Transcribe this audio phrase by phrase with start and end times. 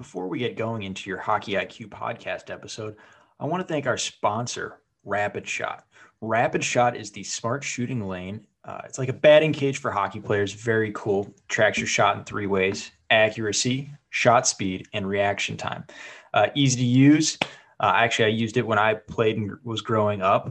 [0.00, 2.96] Before we get going into your Hockey IQ podcast episode,
[3.38, 5.84] I want to thank our sponsor, Rapid Shot.
[6.22, 8.46] Rapid Shot is the smart shooting lane.
[8.64, 10.54] Uh, it's like a batting cage for hockey players.
[10.54, 11.30] Very cool.
[11.48, 15.84] Tracks your shot in three ways accuracy, shot speed, and reaction time.
[16.32, 17.36] Uh, easy to use.
[17.78, 20.50] Uh, actually, I used it when I played and was growing up.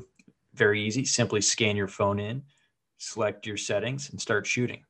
[0.53, 1.05] Very easy.
[1.05, 2.43] Simply scan your phone in,
[2.99, 4.83] select your settings, and start shooting.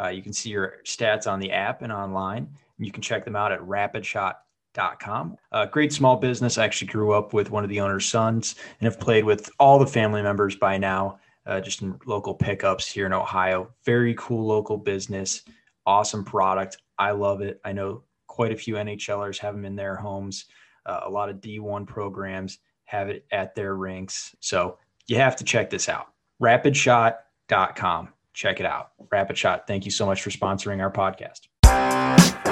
[0.00, 2.48] Uh, you can see your stats on the app and online.
[2.78, 5.36] You can check them out at rapidshot.com.
[5.52, 6.58] Uh, great small business.
[6.58, 9.78] I actually grew up with one of the owner's sons and have played with all
[9.78, 13.70] the family members by now, uh, just in local pickups here in Ohio.
[13.84, 15.42] Very cool local business.
[15.86, 16.78] Awesome product.
[16.98, 17.60] I love it.
[17.64, 20.46] I know quite a few NHLers have them in their homes.
[20.84, 24.34] Uh, a lot of D1 programs have it at their rinks.
[24.40, 26.08] So you have to check this out.
[26.42, 28.08] Rapidshot.com.
[28.34, 28.90] Check it out.
[29.08, 32.45] Rapidshot, thank you so much for sponsoring our podcast.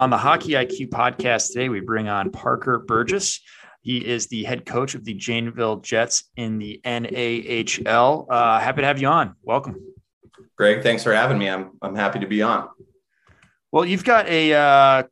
[0.00, 3.40] On the Hockey IQ podcast today, we bring on Parker Burgess.
[3.82, 8.26] He is the head coach of the Janesville Jets in the NAHL.
[8.30, 9.34] Uh, happy to have you on.
[9.42, 9.74] Welcome.
[10.56, 11.50] Greg, thanks for having me.
[11.50, 12.68] I'm, I'm happy to be on.
[13.72, 15.02] Well, you've got a uh,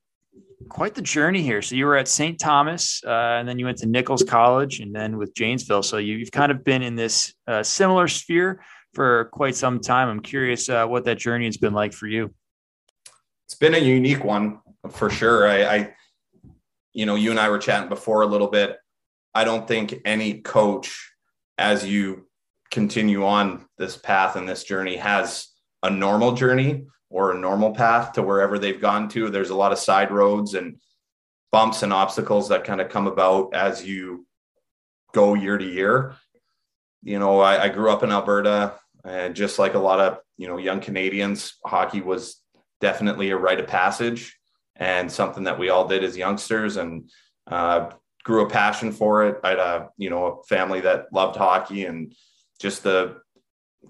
[0.69, 1.63] quite the journey here.
[1.63, 2.39] So you were at St.
[2.39, 5.83] Thomas, uh, and then you went to Nichols College, and then with Janesville.
[5.83, 10.09] So you, have kind of been in this uh, similar sphere for quite some time.
[10.09, 12.33] I'm curious uh, what that journey has been like for you.
[13.47, 15.47] It's been a unique one for sure.
[15.47, 15.95] I, I,
[16.93, 18.77] you know, you and I were chatting before a little bit.
[19.35, 21.13] I don't think any coach,
[21.59, 22.27] as you
[22.71, 25.49] continue on this path and this journey, has
[25.83, 29.31] a normal journey or a normal path to wherever they've gone to.
[29.31, 30.79] There's a lot of side roads and
[31.53, 34.27] bumps and obstacles that kind of come about as you
[35.13, 36.15] go year to year.
[37.03, 40.49] You know, I, I grew up in Alberta, and just like a lot of you
[40.49, 42.43] know young Canadians, hockey was
[42.81, 44.37] definitely a rite of passage
[44.79, 47.11] and something that we all did as youngsters, and
[47.47, 47.91] uh,
[48.25, 49.41] grew a passion for it.
[49.45, 52.15] I had a you know a family that loved hockey and
[52.61, 53.17] just the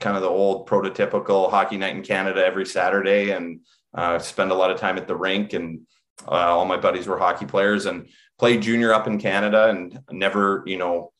[0.00, 3.60] kind of the old prototypical hockey night in Canada every Saturday and
[3.94, 5.52] uh, spend a lot of time at the rink.
[5.52, 5.86] And
[6.26, 8.08] uh, all my buddies were hockey players and
[8.38, 11.12] played junior up in Canada and never, you know,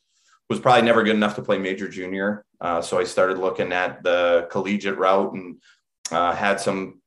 [0.49, 2.44] was probably never good enough to play major junior.
[2.60, 5.60] Uh, so I started looking at the collegiate route and
[6.10, 7.00] uh, had some,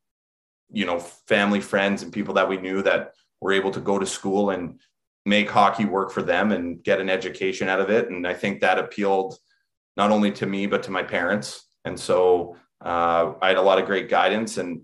[0.71, 4.05] you know, family friends and people that we knew that were able to go to
[4.05, 4.79] school and
[5.25, 8.09] make hockey work for them and get an education out of it.
[8.09, 9.37] And I think that appealed
[9.97, 11.67] not only to me but to my parents.
[11.85, 14.81] And so uh, I had a lot of great guidance and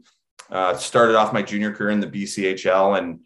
[0.52, 3.22] uh, started off my junior career in the BCHL and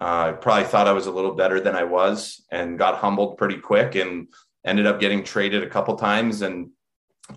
[0.00, 3.58] uh, probably thought I was a little better than I was and got humbled pretty
[3.58, 4.28] quick and
[4.64, 6.70] ended up getting traded a couple times and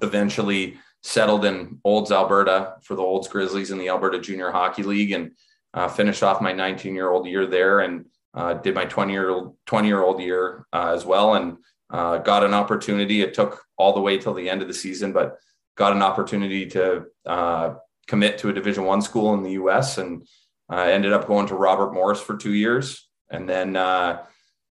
[0.02, 5.12] eventually settled in Olds, Alberta for the Olds Grizzlies in the Alberta Junior Hockey League
[5.12, 5.34] and
[5.72, 9.30] uh, finished off my 19 year old year there and uh, did my 20 year
[9.30, 11.58] old 20 year old year uh, as well and
[11.92, 13.22] uh, got an opportunity.
[13.22, 15.38] It took all the way till the end of the season, but
[15.78, 17.76] got an opportunity to uh,
[18.08, 20.00] commit to a Division One school in the U.S.
[20.00, 20.26] and
[20.72, 23.74] uh, ended up going to Robert Morris for two years, and then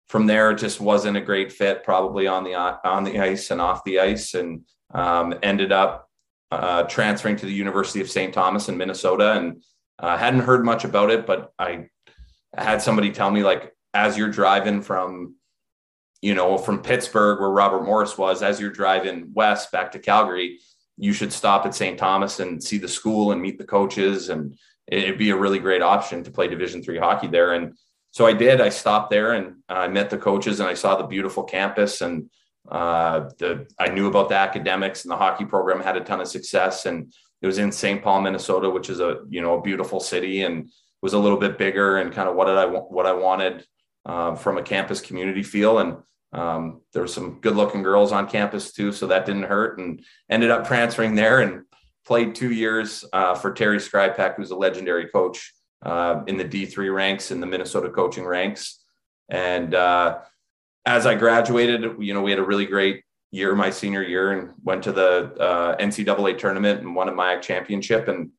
[0.08, 3.60] from there it just wasn't a great fit, probably on the on the ice and
[3.60, 4.62] off the ice, and
[4.92, 6.03] um, ended up
[6.54, 8.32] uh, transferring to the University of St.
[8.32, 9.62] Thomas in Minnesota, and
[9.98, 11.86] uh, hadn't heard much about it, but I
[12.56, 15.34] had somebody tell me like as you're driving from
[16.24, 20.58] you know, from Pittsburgh, where Robert Morris was, as you're driving west back to Calgary,
[20.96, 21.98] you should stop at St.
[21.98, 24.30] Thomas and see the school and meet the coaches.
[24.30, 27.52] And it'd be a really great option to play Division three hockey there.
[27.52, 27.74] And
[28.10, 28.62] so I did.
[28.62, 32.30] I stopped there and I met the coaches and I saw the beautiful campus and
[32.70, 36.28] uh, the I knew about the academics and the hockey program had a ton of
[36.28, 36.86] success.
[36.86, 38.02] And it was in St.
[38.02, 40.70] Paul, Minnesota, which is a you know a beautiful city and
[41.02, 43.66] was a little bit bigger and kind of what did I what I wanted
[44.06, 45.78] uh, from a campus community feel.
[45.78, 45.96] And
[46.32, 49.78] um, there were some good looking girls on campus too, so that didn't hurt.
[49.78, 51.64] And ended up transferring there and
[52.06, 55.52] played two years uh, for Terry Skrypek, who's a legendary coach
[55.82, 58.82] uh, in the D3 ranks in the Minnesota coaching ranks.
[59.28, 60.18] And uh,
[60.86, 64.50] as I graduated, you know, we had a really great year my senior year and
[64.62, 68.06] went to the uh, NCAA tournament and won a MIAC championship.
[68.06, 68.30] And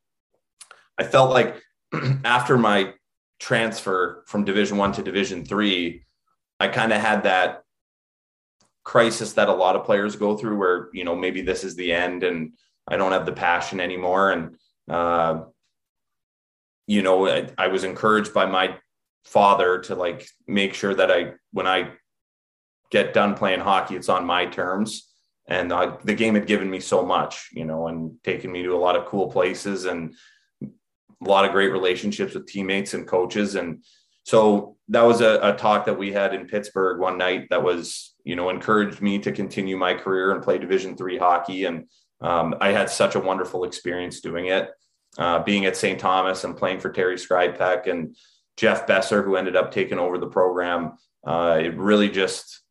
[0.98, 1.62] I felt like
[2.24, 2.94] after my
[3.40, 6.06] transfer from Division One to Division Three,
[6.60, 7.64] I kind of had that
[8.86, 11.92] crisis that a lot of players go through where you know maybe this is the
[11.92, 12.54] end and
[12.88, 14.56] i don't have the passion anymore and
[14.90, 15.42] uh,
[16.86, 18.78] you know I, I, was encouraged by my
[19.26, 21.94] father to like make sure that i when i
[22.92, 25.12] get done playing hockey it's on my terms
[25.48, 28.74] and uh, the game had given me so much, you know, and taken me to
[28.74, 30.16] a lot of cool places and
[30.64, 30.68] a
[31.22, 33.56] lot of great relationships with teammates and coaches.
[33.56, 33.84] And
[34.24, 38.16] so that was a, a talk that we had in Pittsburgh one night that was,
[38.24, 41.66] you know, encouraged me to continue my career and play Division three hockey.
[41.66, 41.86] And
[42.22, 44.72] um, I had such a wonderful experience doing it,
[45.20, 46.00] uh, being at St.
[46.00, 48.16] Thomas and playing for Terry Skrypek and
[48.58, 50.94] Jeff Boeser, who ended up taking over the program.
[51.26, 52.62] Uh, it really just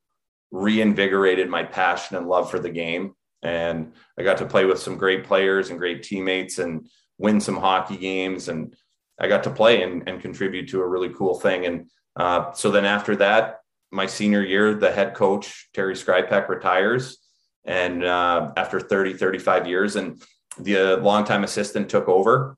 [0.55, 3.13] reinvigorated my passion and love for the game.
[3.43, 6.87] And I got to play with some great players and great teammates and
[7.19, 8.49] win some hockey games.
[8.49, 8.75] And
[9.19, 11.67] I got to play and, and contribute to a really cool thing.
[11.67, 17.19] And uh, so then after that, my senior year, the head coach, Terry Skrypek, retires.
[17.65, 20.23] And uh, after 30, 35 years, and
[20.59, 22.57] the longtime assistant took over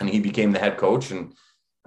[0.00, 1.10] and he became the head coach.
[1.10, 1.34] And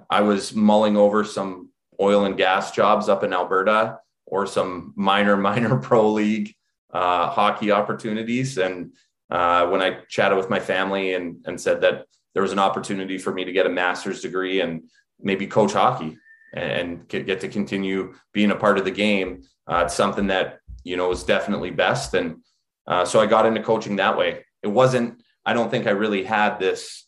[0.08, 1.70] I was mulling over some
[2.00, 3.98] oil and gas jobs up in Alberta
[4.30, 6.54] or some minor, minor pro league
[6.92, 8.56] uh, hockey opportunities.
[8.56, 8.92] And
[9.30, 13.18] uh, when I chatted with my family and, and said that there was an opportunity
[13.18, 14.84] for me to get a master's degree and
[15.20, 16.16] maybe coach hockey
[16.54, 20.96] and get to continue being a part of the game, uh, it's something that, you
[20.96, 22.14] know, was definitely best.
[22.14, 22.42] And
[22.86, 24.44] uh, so I got into coaching that way.
[24.62, 27.06] It wasn't, I don't think I really had this,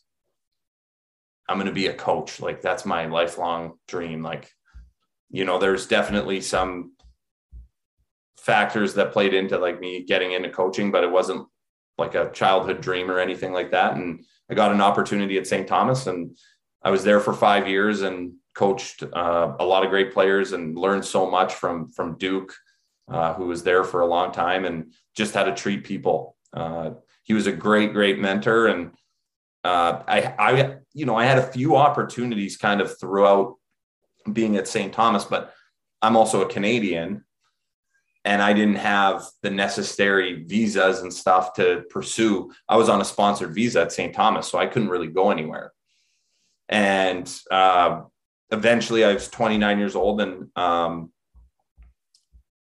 [1.49, 2.39] I'm going to be a coach.
[2.39, 4.23] Like that's my lifelong dream.
[4.23, 4.49] Like,
[5.29, 6.92] you know, there's definitely some
[8.43, 11.47] factors that played into like me getting into coaching, but it wasn't
[11.97, 13.95] like a childhood dream or anything like that.
[13.95, 15.67] And I got an opportunity at St.
[15.67, 16.37] Thomas and
[16.83, 20.77] I was there for five years and coached uh, a lot of great players and
[20.77, 22.53] learned so much from, from Duke,
[23.09, 26.35] uh, who was there for a long time and just how to treat people.
[26.51, 26.91] Uh,
[27.23, 28.67] he was a great, great mentor.
[28.67, 28.91] And
[29.63, 33.55] uh, I, I, you know, I had a few opportunities kind of throughout
[34.31, 34.91] being at St.
[34.91, 35.53] Thomas, but
[36.01, 37.23] I'm also a Canadian
[38.25, 42.51] and I didn't have the necessary visas and stuff to pursue.
[42.69, 44.13] I was on a sponsored visa at St.
[44.13, 45.73] Thomas, so I couldn't really go anywhere.
[46.69, 48.03] And uh,
[48.51, 51.11] eventually, I was 29 years old, and um,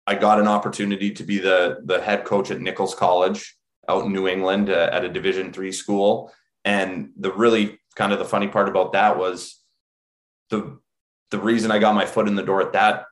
[0.06, 3.56] I got an opportunity to be the the head coach at Nichols College
[3.88, 6.32] out in New England uh, at a Division three school.
[6.64, 9.60] And the really kind of the funny part about that was
[10.50, 10.78] the
[11.30, 13.04] the reason I got my foot in the door at that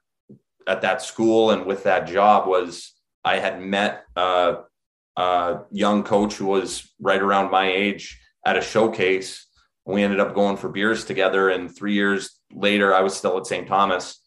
[0.66, 2.92] at that school and with that job was
[3.24, 4.58] I had met a,
[5.16, 9.46] a young coach who was right around my age at a showcase.
[9.84, 11.50] We ended up going for beers together.
[11.50, 13.66] And three years later, I was still at St.
[13.66, 14.20] Thomas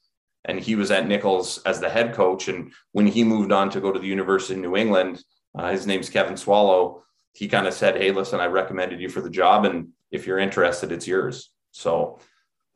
[0.46, 2.48] and he was at Nichols as the head coach.
[2.48, 5.24] And when he moved on to go to the University of New England,
[5.58, 7.04] uh, his name's Kevin Swallow.
[7.34, 9.66] He kind of said, Hey, listen, I recommended you for the job.
[9.66, 11.52] And if you're interested, it's yours.
[11.72, 12.20] So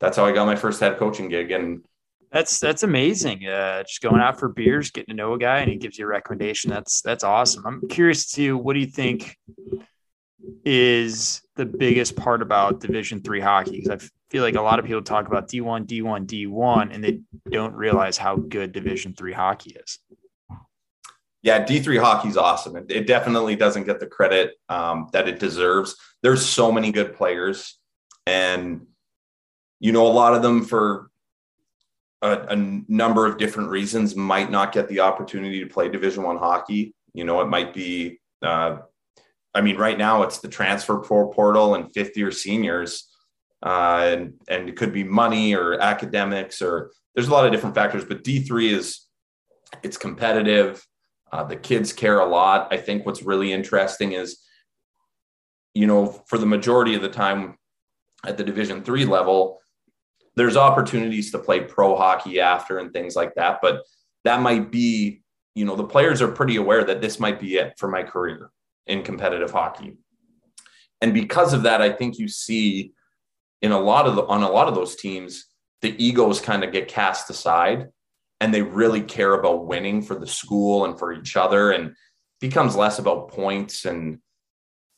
[0.00, 1.50] that's how I got my first head coaching gig.
[1.50, 1.84] And
[2.34, 3.46] that's that's amazing.
[3.46, 6.04] Uh, just going out for beers, getting to know a guy, and he gives you
[6.04, 6.68] a recommendation.
[6.68, 7.64] That's that's awesome.
[7.64, 9.36] I'm curious to what do you think
[10.64, 13.80] is the biggest part about Division three hockey?
[13.80, 16.48] Because I feel like a lot of people talk about D one, D one, D
[16.48, 17.20] one, and they
[17.52, 20.00] don't realize how good Division three hockey is.
[21.44, 22.74] Yeah, D three hockey is awesome.
[22.74, 25.94] It, it, definitely doesn't get the credit um, that it deserves.
[26.20, 27.78] There's so many good players,
[28.26, 28.88] and
[29.78, 31.10] you know a lot of them for
[32.24, 32.56] a, a,
[32.88, 36.94] number of different reasons might not get the opportunity to play division one hockey.
[37.12, 38.78] You know it might be uh,
[39.54, 43.08] i mean right now it's the transfer portal and fifth year seniors
[43.64, 47.76] uh, and and it could be money or academics or there's a lot of different
[47.76, 49.04] factors but d3 is
[49.82, 50.86] it's competitive.
[51.32, 52.68] Uh, the kids care a lot.
[52.72, 54.38] I think what's really interesting is
[55.74, 57.56] you know for the majority of the time
[58.24, 59.60] at the division three level
[60.36, 63.60] there's opportunities to play pro hockey after and things like that.
[63.62, 63.82] But
[64.24, 65.22] that might be,
[65.54, 68.50] you know, the players are pretty aware that this might be it for my career
[68.86, 69.96] in competitive hockey.
[71.00, 72.92] And because of that, I think you see
[73.62, 75.46] in a lot of the, on a lot of those teams,
[75.82, 77.88] the egos kind of get cast aside
[78.40, 81.94] and they really care about winning for the school and for each other and
[82.40, 84.18] becomes less about points and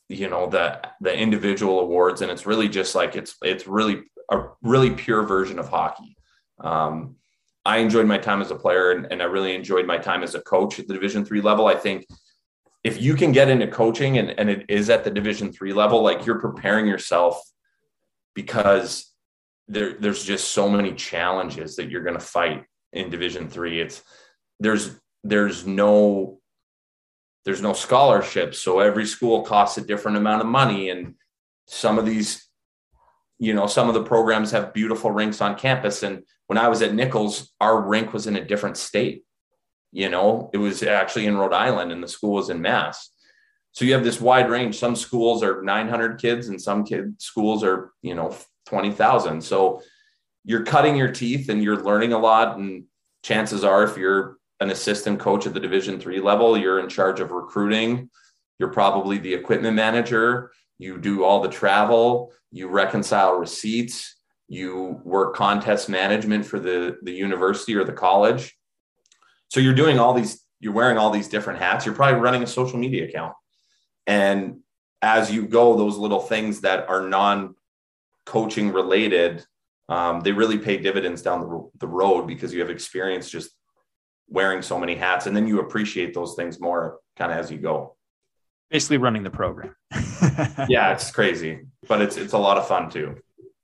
[0.09, 4.49] you know the the individual awards and it's really just like it's it's really a
[4.63, 6.17] really pure version of hockey.
[6.61, 7.17] Um,
[7.65, 10.35] I enjoyed my time as a player and, and, I really enjoyed my time as
[10.35, 11.67] a coach at the division three level.
[11.67, 12.07] I think
[12.85, 16.03] if you can get into coaching and, and it is at the division three level,
[16.03, 17.41] like you're preparing yourself
[18.35, 19.13] because
[19.67, 23.81] there, there's just so many challenges that you're going to fight in division three.
[23.81, 24.03] It's
[24.61, 26.39] there's, there's no,
[27.45, 28.61] there's no scholarships.
[28.61, 30.91] So every school costs a different amount of money.
[30.91, 31.15] And
[31.67, 32.46] some of these
[33.39, 36.03] you know, some of the programs have beautiful rinks on campus.
[36.03, 39.25] And when I was at Nichols, our rink was in a different state.
[39.93, 43.11] You know, it was actually in Rhode Island and the school was in Mass.
[43.73, 44.79] So you have this wide range.
[44.79, 48.35] Some schools are 900 kids and some kid schools are, you know,
[48.67, 49.43] 20,000.
[49.43, 49.83] So
[50.45, 52.57] you're cutting your teeth and you're learning a lot.
[52.57, 52.85] And
[53.23, 57.21] chances are, if you're an assistant coach at the Division three level, you're in charge
[57.21, 58.09] of recruiting.
[58.59, 60.53] You're probably the equipment manager.
[60.79, 62.33] You do all the travel.
[62.51, 64.17] You reconcile receipts.
[64.49, 68.57] You work contest management for the, the university or the college.
[69.49, 71.87] So you're doing all these, you're wearing all these different hats.
[71.87, 73.35] You're probably running a social media account.
[74.07, 74.59] And
[75.03, 77.55] as you go, those little things that are non
[78.25, 79.45] coaching related
[79.89, 83.51] um, they really pay dividends down the, the road because you have experience just
[84.29, 87.59] wearing so many hats and then you appreciate those things more kind of as you
[87.59, 87.97] go
[88.71, 89.75] basically running the program.
[90.69, 93.17] Yeah it's crazy but it's it's a lot of fun too.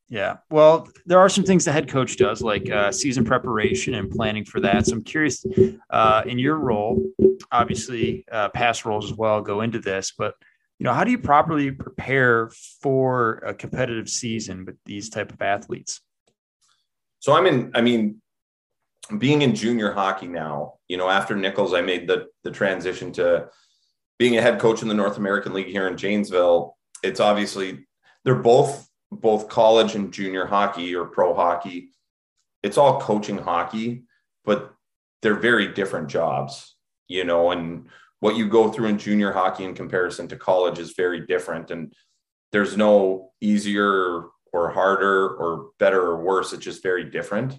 [0.08, 4.10] Yeah well there are some things the head coach does like uh, season preparation and
[4.10, 4.86] planning for that.
[4.86, 5.44] So i'm curious
[5.90, 7.02] uh, in your role
[7.50, 10.34] obviously uh, past roles as well go into this but
[10.82, 15.40] you know how do you properly prepare for a competitive season with these type of
[15.40, 16.00] athletes?
[17.20, 18.20] So I'm in, I mean,
[19.16, 23.48] being in junior hockey now, you know, after Nichols, I made the the transition to
[24.22, 26.76] being a head coach in the North American League here in Janesville.
[27.02, 27.88] It's obviously
[28.24, 31.88] they're both both college and junior hockey or pro hockey.
[32.62, 34.04] It's all coaching hockey,
[34.44, 34.72] but
[35.22, 36.76] they're very different jobs,
[37.08, 37.88] you know, and
[38.20, 41.72] what you go through in junior hockey in comparison to college is very different.
[41.72, 41.92] And
[42.52, 46.52] there's no easier or harder or better or worse.
[46.52, 47.58] It's just very different.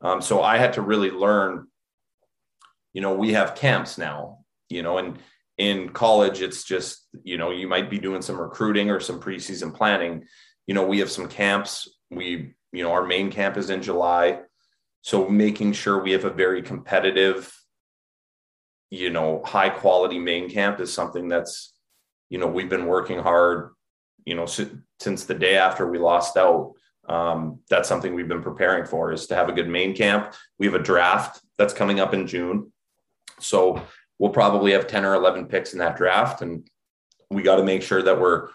[0.00, 1.66] Um, so I had to really learn.
[2.92, 4.38] You know, we have camps now.
[4.70, 5.18] You know, and
[5.58, 9.74] in college, it's just you know you might be doing some recruiting or some preseason
[9.74, 10.24] planning.
[10.66, 11.88] You know, we have some camps.
[12.10, 14.40] We you know our main camp is in July,
[15.02, 17.52] so making sure we have a very competitive
[18.94, 21.72] you know high quality main camp is something that's
[22.30, 23.70] you know we've been working hard
[24.24, 26.72] you know since the day after we lost out
[27.08, 30.66] um, that's something we've been preparing for is to have a good main camp we
[30.66, 32.72] have a draft that's coming up in june
[33.40, 33.82] so
[34.18, 36.68] we'll probably have 10 or 11 picks in that draft and
[37.30, 38.48] we got to make sure that we're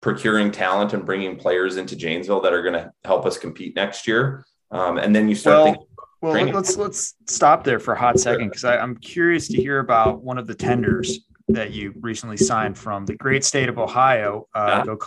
[0.00, 4.06] procuring talent and bringing players into janesville that are going to help us compete next
[4.06, 5.86] year um, and then you start well, thinking
[6.20, 6.54] well training.
[6.54, 10.38] let's let's stop there for a hot second because i'm curious to hear about one
[10.38, 14.48] of the tenders that you recently signed from the great state of Ohio.
[14.54, 14.84] Uh, yeah.
[14.84, 14.98] go,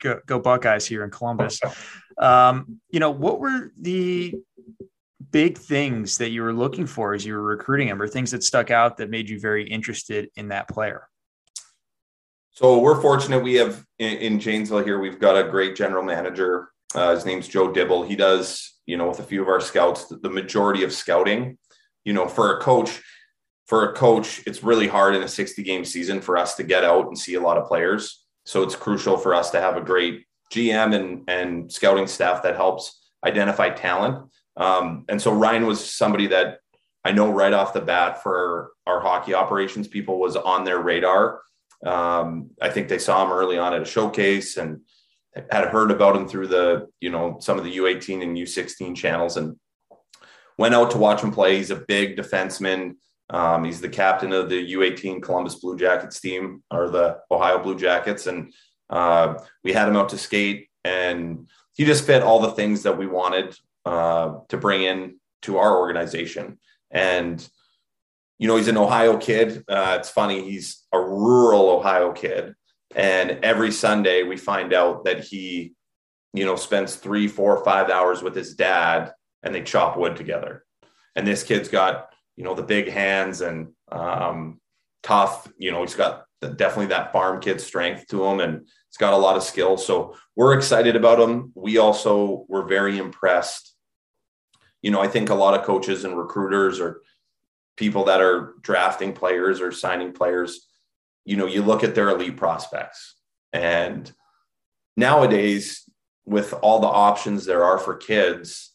[0.00, 1.60] go, go, Buckeyes here in Columbus.
[2.18, 4.34] Um, you know, what were the
[5.30, 8.42] big things that you were looking for as you were recruiting him, or things that
[8.42, 11.08] stuck out that made you very interested in that player?
[12.52, 14.98] So we're fortunate we have in, in Janesville here.
[14.98, 16.70] We've got a great general manager.
[16.94, 18.04] Uh, his name's Joe Dibble.
[18.04, 21.58] He does, you know, with a few of our scouts, the majority of scouting.
[22.04, 23.02] You know, for a coach,
[23.66, 26.84] for a coach, it's really hard in a 60 game season for us to get
[26.84, 28.24] out and see a lot of players.
[28.44, 32.56] So it's crucial for us to have a great GM and, and scouting staff that
[32.56, 34.30] helps identify talent.
[34.56, 36.60] Um, and so Ryan was somebody that
[37.04, 41.40] I know right off the bat for our hockey operations people was on their radar.
[41.84, 44.80] Um, I think they saw him early on at a showcase and
[45.50, 49.36] had heard about him through the, you know, some of the U18 and U16 channels
[49.36, 49.56] and
[50.58, 51.56] went out to watch him play.
[51.56, 52.94] He's a big defenseman.
[53.28, 57.76] Um, he's the captain of the U18 Columbus Blue Jackets team or the Ohio Blue
[57.76, 58.26] Jackets.
[58.26, 58.52] And
[58.88, 62.96] uh, we had him out to skate and he just fit all the things that
[62.96, 63.54] we wanted
[63.86, 66.58] uh, to bring in to our organization.
[66.90, 67.46] And,
[68.38, 69.64] you know, he's an Ohio kid.
[69.68, 72.54] Uh, it's funny, he's a rural Ohio kid.
[72.94, 75.74] And every Sunday we find out that he,
[76.34, 79.12] you know, spends three, four, five hours with his dad
[79.42, 80.64] and they chop wood together.
[81.14, 84.60] And this kid's got you know, the big hands and um,
[85.02, 85.50] tough.
[85.58, 89.14] You know, he's got the, definitely that farm kid strength to him, and he's got
[89.14, 89.76] a lot of skill.
[89.76, 91.52] So we're excited about him.
[91.54, 93.74] We also were very impressed.
[94.82, 97.02] You know, I think a lot of coaches and recruiters or
[97.76, 100.66] people that are drafting players or signing players,
[101.24, 103.16] you know, you look at their elite prospects.
[103.52, 104.10] And
[104.96, 105.82] nowadays,
[106.24, 108.72] with all the options there are for kids,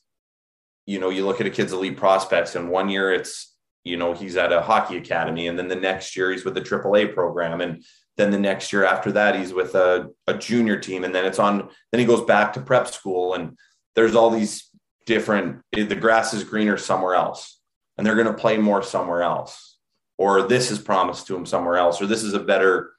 [0.85, 3.51] you know, you look at a kid's elite prospects, and one year it's
[3.83, 6.61] you know he's at a hockey academy and then the next year he's with the
[6.61, 7.83] AAA program and
[8.17, 11.39] then the next year after that he's with a, a junior team and then it's
[11.39, 13.57] on then he goes back to prep school and
[13.95, 14.69] there's all these
[15.05, 17.59] different eh, the grass is greener somewhere else
[17.97, 19.77] and they're going to play more somewhere else
[20.17, 22.93] or this is promised to them somewhere else or this is a better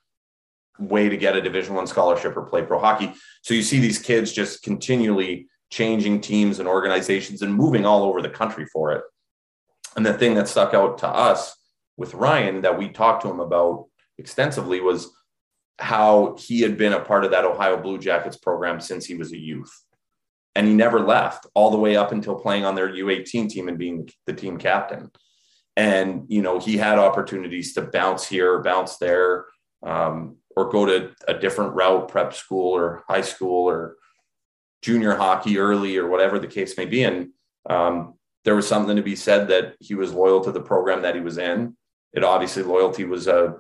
[0.79, 3.99] way to get a division one scholarship or play pro hockey so you see these
[3.99, 9.03] kids just continually changing teams and organizations and moving all over the country for it
[9.97, 11.55] And the thing that stuck out to us
[11.97, 13.87] with Ryan that we talked to him about
[14.19, 15.11] extensively was
[15.79, 19.33] how he had been a part of that Ohio Blue Jackets program since he was
[19.33, 19.73] a youth.
[20.55, 23.79] And he never left all the way up until playing on their U18 team and
[23.79, 25.11] being the team captain.
[25.77, 29.47] And, you know, he had opportunities to bounce here, bounce there,
[29.83, 33.97] um, or go to a different route, prep school or high school or
[34.83, 37.05] junior hockey early or whatever the case may be.
[37.05, 37.31] And
[37.69, 41.15] um, there was something to be said that he was loyal to the program that
[41.15, 41.77] he was in.
[42.13, 43.57] It obviously loyalty was a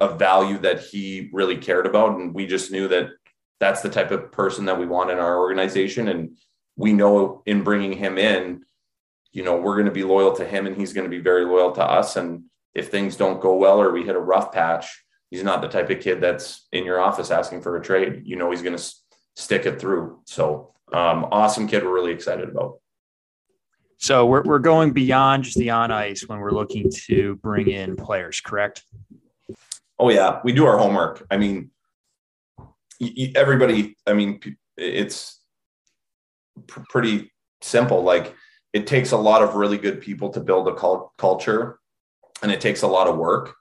[0.00, 3.10] a value that he really cared about, and we just knew that
[3.60, 6.08] that's the type of person that we want in our organization.
[6.08, 6.36] And
[6.76, 8.64] we know in bringing him in,
[9.32, 11.44] you know, we're going to be loyal to him, and he's going to be very
[11.44, 12.16] loyal to us.
[12.16, 15.68] And if things don't go well or we hit a rough patch, he's not the
[15.68, 18.22] type of kid that's in your office asking for a trade.
[18.24, 18.84] You know, he's going to
[19.36, 20.20] stick it through.
[20.24, 21.84] So um, awesome kid.
[21.84, 22.80] We're really excited about.
[23.98, 27.96] So we're, we're going beyond just the on ice when we're looking to bring in
[27.96, 28.82] players, correct?
[29.98, 31.26] Oh yeah, we do our homework.
[31.30, 31.70] I mean,
[33.34, 33.96] everybody.
[34.06, 34.40] I mean,
[34.76, 35.40] it's
[36.66, 38.02] pr- pretty simple.
[38.02, 38.34] Like
[38.72, 41.78] it takes a lot of really good people to build a cult- culture,
[42.42, 43.54] and it takes a lot of work,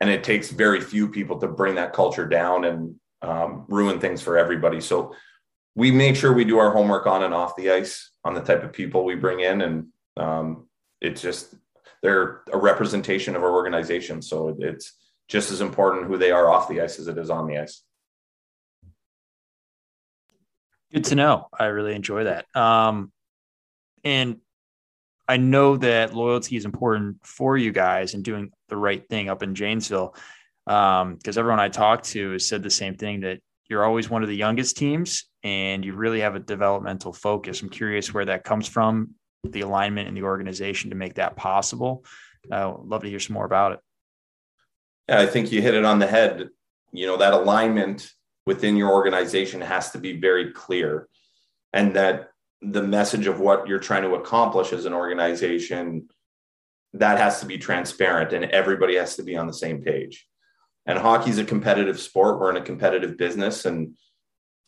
[0.00, 4.22] and it takes very few people to bring that culture down and um, ruin things
[4.22, 4.80] for everybody.
[4.80, 5.14] So
[5.74, 8.62] we make sure we do our homework on and off the ice on the type
[8.62, 9.86] of people we bring in, and
[10.16, 10.68] um,
[11.00, 11.54] it's just
[12.02, 14.20] they're a representation of our organization.
[14.20, 14.92] So it's
[15.26, 17.82] just as important who they are off the ice as it is on the ice.
[20.94, 21.48] Good to know.
[21.58, 22.46] I really enjoy that.
[22.54, 23.10] Um,
[24.04, 24.36] and
[25.26, 29.42] I know that loyalty is important for you guys and doing the right thing up
[29.42, 30.14] in Janesville.
[30.64, 34.22] Because um, everyone I talked to has said the same thing that you're always one
[34.22, 37.60] of the youngest teams and you really have a developmental focus.
[37.60, 42.04] I'm curious where that comes from, the alignment in the organization to make that possible.
[42.52, 43.80] I uh, love to hear some more about it.
[45.08, 46.50] Yeah, I think you hit it on the head.
[46.92, 48.12] You know, that alignment
[48.46, 51.08] within your organization has to be very clear
[51.72, 52.30] and that
[52.60, 56.08] the message of what you're trying to accomplish as an organization
[56.92, 60.26] that has to be transparent and everybody has to be on the same page
[60.86, 62.38] and hockey is a competitive sport.
[62.38, 63.96] We're in a competitive business, and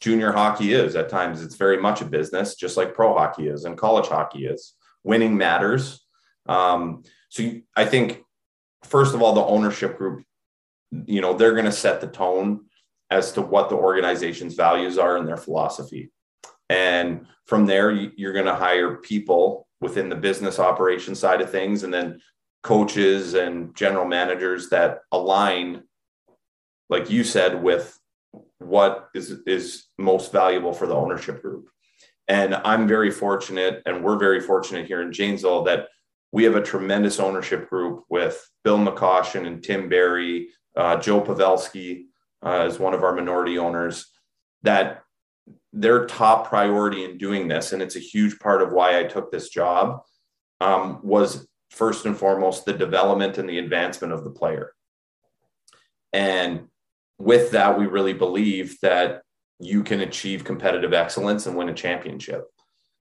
[0.01, 3.65] junior hockey is at times it's very much a business, just like pro hockey is
[3.65, 4.75] and college hockey is.
[5.05, 6.05] Winning matters.
[6.47, 8.23] Um, so you, I think,
[8.85, 10.25] first of all, the ownership group,
[10.91, 12.66] you know, they're going to set the tone
[13.11, 16.11] as to what the organization's values are and their philosophy.
[16.69, 21.83] And from there, you're going to hire people within the business operation side of things,
[21.83, 22.21] and then
[22.63, 25.85] coaches and general managers that align
[26.89, 27.99] like you said, with
[28.59, 31.69] what is is most valuable for the ownership group.
[32.29, 35.89] And I'm very fortunate, and we're very fortunate here in Janesville that
[36.33, 42.07] we have a tremendous ownership group with Bill McCoshen and Tim Barry, uh, Joe Pavelski
[42.43, 44.07] uh, one of our minority owners.
[44.63, 45.03] That
[45.73, 49.31] their top priority in doing this, and it's a huge part of why I took
[49.31, 50.01] this job,
[50.61, 54.73] um, was first and foremost the development and the advancement of the player.
[56.13, 56.69] And
[57.19, 59.23] with that, we really believe that
[59.59, 62.45] you can achieve competitive excellence and win a championship.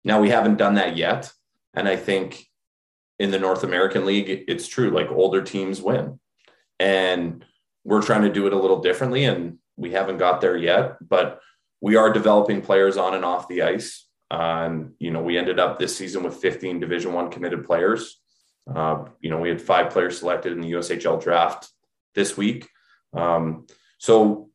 [0.04, 1.32] Now, we haven't done that yet.
[1.74, 2.46] And I think
[3.20, 6.20] in the North American League, it's true, like older teams win.
[6.80, 7.46] And
[7.86, 11.40] we're trying to do it a little differently, and we haven't got there yet, but
[11.80, 14.08] we are developing players on and off the ice.
[14.32, 18.20] Uh, and you know, we ended up this season with 15 Division One committed players.
[18.74, 21.70] Uh, you know, we had five players selected in the USHL draft
[22.16, 22.68] this week.
[23.14, 23.68] Um,
[24.00, 24.50] so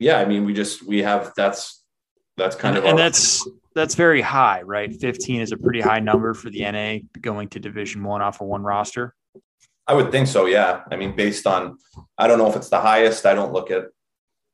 [0.00, 1.84] yeah, I mean, we just we have that's
[2.36, 4.92] that's kind and, of and that's that's very high, right?
[4.92, 8.48] 15 is a pretty high number for the NA going to Division One off of
[8.48, 9.14] one roster.
[9.86, 10.46] I would think so.
[10.46, 10.82] Yeah.
[10.90, 11.78] I mean, based on,
[12.16, 13.26] I don't know if it's the highest.
[13.26, 13.86] I don't look at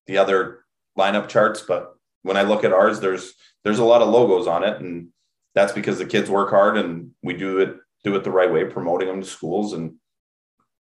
[0.07, 0.65] the other
[0.99, 4.65] lineup charts, but when I look at ours, there's there's a lot of logos on
[4.65, 5.09] it, and
[5.55, 8.65] that's because the kids work hard and we do it do it the right way,
[8.65, 9.95] promoting them to schools, and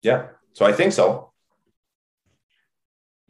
[0.02, 0.28] yeah.
[0.54, 1.31] So I think so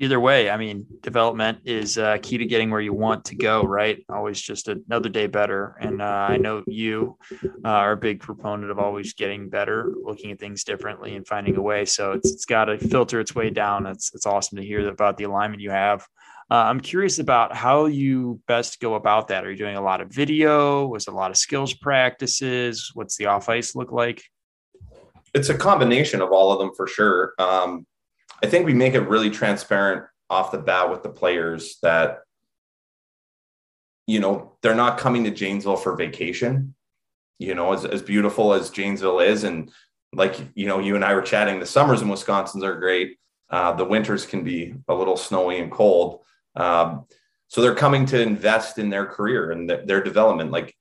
[0.03, 3.63] either way, I mean, development is uh, key to getting where you want to go,
[3.63, 4.05] right?
[4.09, 5.77] Always just another day better.
[5.81, 7.17] And uh, I know you
[7.65, 11.57] uh, are a big proponent of always getting better, looking at things differently, and finding
[11.57, 11.85] a way.
[11.85, 13.87] So it's, it's got to filter its way down.
[13.87, 16.05] It's, it's awesome to hear about the alignment you have.
[16.51, 19.45] Uh, I'm curious about how you best go about that.
[19.45, 20.85] Are you doing a lot of video?
[20.89, 22.91] Was a lot of skills practices?
[22.95, 24.25] What's the off ice look like?
[25.33, 27.35] It's a combination of all of them for sure.
[27.39, 27.87] Um,
[28.43, 32.21] I think we make it really transparent off the bat with the players that
[34.07, 36.75] you know they're not coming to Janesville for vacation.
[37.39, 39.71] you know, as, as beautiful as Janesville is, and
[40.13, 43.19] like you know, you and I were chatting, the summers in Wisconsin are great.
[43.51, 46.21] Uh, the winters can be a little snowy and cold.
[46.57, 47.05] Um,
[47.49, 50.51] so they're coming to invest in their career and th- their development.
[50.51, 50.75] Like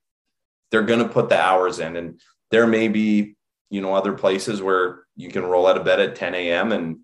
[0.72, 2.20] they're going to put the hours in, and
[2.50, 3.36] there may be
[3.70, 6.72] you know other places where you can roll out of bed at 10 a.m.
[6.72, 7.00] and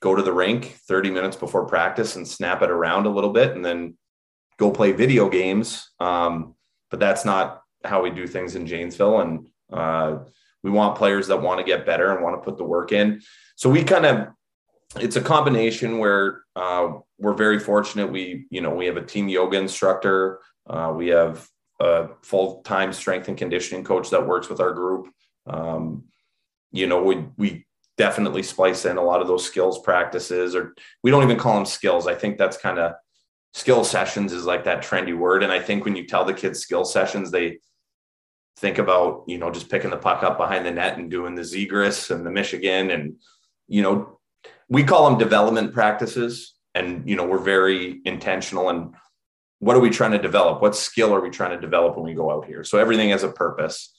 [0.00, 3.54] go to the rink 30 minutes before practice and snap it around a little bit,
[3.54, 3.96] and then
[4.58, 5.90] go play video games.
[6.00, 6.54] Um,
[6.90, 10.18] but that's not how we do things in Janesville, and uh,
[10.62, 13.20] we want players that want to get better and want to put the work in.
[13.56, 14.28] So we kind of
[14.98, 18.10] it's a combination where uh, we're very fortunate.
[18.10, 20.40] We, you know, we have a team yoga instructor.
[20.68, 21.46] Uh, we have
[21.78, 25.08] a full time strength and conditioning coach that works with our group.
[25.46, 26.04] Um,
[26.72, 31.10] you know, we we definitely splice in a lot of those skills practices, or we
[31.10, 32.06] don't even call them skills.
[32.06, 32.94] I think that's kind of
[33.52, 35.42] skill sessions is like that trendy word.
[35.42, 37.58] And I think when you tell the kids skill sessions, they
[38.56, 41.42] think about you know just picking the puck up behind the net and doing the
[41.42, 43.14] Zegras and the Michigan and
[43.68, 44.18] you know
[44.68, 46.54] we call them development practices.
[46.74, 48.94] And you know we're very intentional and
[49.58, 50.62] what are we trying to develop?
[50.62, 52.64] What skill are we trying to develop when we go out here?
[52.64, 53.94] So everything has a purpose.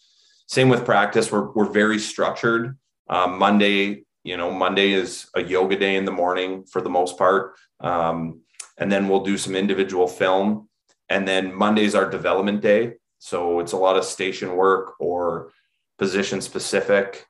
[0.48, 1.32] Same with practice.
[1.32, 2.78] We're, we're very structured
[3.12, 7.18] um, monday you know monday is a yoga day in the morning for the most
[7.18, 8.42] part um,
[8.80, 10.68] and then we'll do some individual film
[11.10, 15.52] and then monday's our development day so it's a lot of station work or
[16.00, 17.28] position specific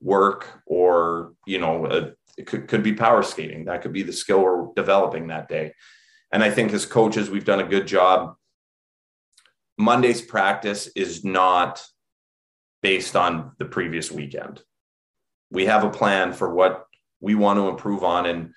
[0.00, 3.64] work or you know a, it could, could be power skating.
[3.64, 5.72] That could be the skill we're developing that day.
[6.32, 8.34] And I think as coaches, we've done a good job.
[9.78, 11.82] Monday's practice is not
[12.82, 14.62] based on the previous weekend.
[15.50, 16.86] We have a plan for what
[17.20, 18.26] we want to improve on.
[18.26, 18.52] And,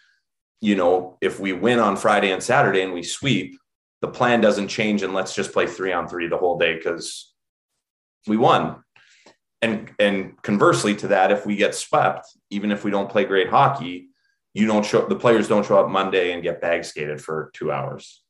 [0.61, 3.57] you know, if we win on Friday and Saturday and we sweep,
[4.01, 7.33] the plan doesn't change and let's just play three on three the whole day because
[8.27, 8.83] we won.
[9.61, 13.49] And and conversely to that if we get swept even if we don't play great
[13.49, 14.07] hockey
[14.53, 17.69] you don't show the players don't show up monday and get bag skated for two
[17.71, 18.23] hours.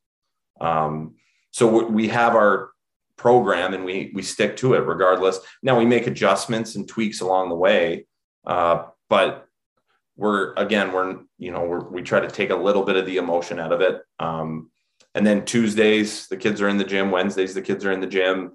[0.60, 1.14] Um,
[1.52, 2.70] so we have our
[3.16, 5.38] program and we we stick to it regardless.
[5.62, 8.06] Now we make adjustments and tweaks along the way
[8.46, 9.46] uh, but
[10.16, 13.16] we're again we're you know we're, we try to take a little bit of the
[13.16, 14.02] emotion out of it.
[14.18, 14.70] Um,
[15.14, 17.10] and then tuesdays the kids are in the gym.
[17.10, 18.52] Wednesdays the kids are in the gym.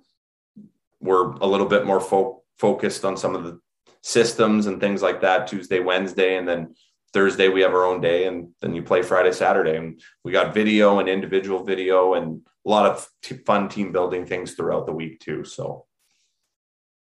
[1.00, 3.60] We're a little bit more folk focused on some of the
[4.02, 5.48] systems and things like that.
[5.48, 6.76] Tuesday, Wednesday, and then
[7.14, 10.54] Thursday we have our own day, and then you play Friday, Saturday, and we got
[10.54, 14.92] video and individual video and a lot of t- fun team building things throughout the
[14.92, 15.44] week too.
[15.44, 15.86] So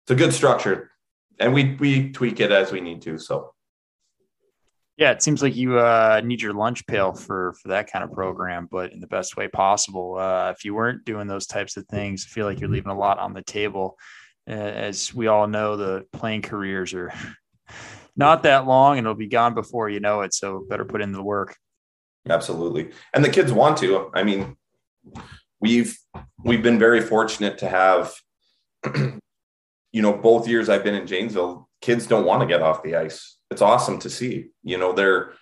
[0.03, 0.91] it's a good structure,
[1.39, 3.17] and we we tweak it as we need to.
[3.17, 3.53] So.
[4.97, 8.11] Yeah, it seems like you uh, need your lunch pail for for that kind of
[8.11, 10.17] program, but in the best way possible.
[10.17, 12.97] Uh, if you weren't doing those types of things, I feel like you're leaving a
[12.97, 13.95] lot on the table
[14.47, 17.13] as we all know, the playing careers are
[18.15, 20.33] not that long and it'll be gone before you know it.
[20.33, 21.55] So better put in the work.
[22.29, 22.91] Absolutely.
[23.13, 24.09] And the kids want to.
[24.13, 24.57] I mean,
[25.59, 25.97] we've
[26.43, 28.13] we've been very fortunate to have
[29.97, 32.95] you know, both years I've been in Janesville, kids don't want to get off the
[32.95, 33.37] ice.
[33.49, 34.49] It's awesome to see.
[34.61, 35.33] You know, they're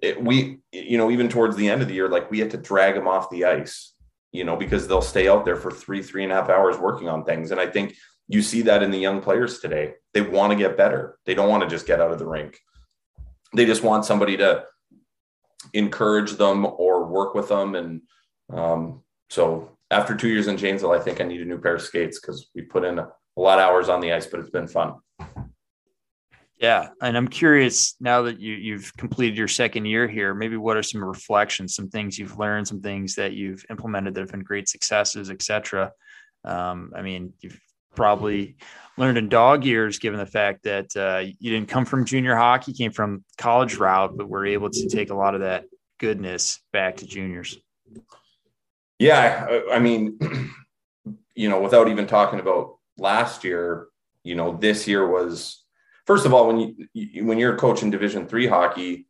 [0.00, 2.56] it, we you know, even towards the end of the year, like we had to
[2.56, 3.92] drag them off the ice,
[4.32, 7.10] you know, because they'll stay out there for three, three and a half hours working
[7.10, 7.50] on things.
[7.50, 7.94] And I think
[8.28, 9.92] you see that in the young players today.
[10.14, 11.18] They want to get better.
[11.26, 12.58] They don't want to just get out of the rink.
[13.54, 14.64] They just want somebody to
[15.74, 17.74] encourage them or work with them.
[17.74, 18.00] And
[18.50, 21.82] um, so after two years in Janesville, I think I need a new pair of
[21.82, 24.50] skates because we put in a, a lot of hours on the ice, but it's
[24.50, 24.94] been fun.
[26.58, 30.34] Yeah, and I'm curious now that you you've completed your second year here.
[30.34, 34.20] Maybe what are some reflections, some things you've learned, some things that you've implemented that
[34.20, 35.92] have been great successes, etc.
[36.44, 37.60] Um, I mean, you've
[37.94, 38.56] probably
[38.96, 42.72] learned in dog years, given the fact that uh, you didn't come from junior hockey,
[42.72, 45.64] came from college route, but were able to take a lot of that
[45.98, 47.58] goodness back to juniors.
[48.98, 50.18] Yeah, I mean,
[51.34, 53.88] you know, without even talking about last year,
[54.22, 55.64] you know, this year was
[56.06, 59.06] first of all when you when you're coaching Division three hockey,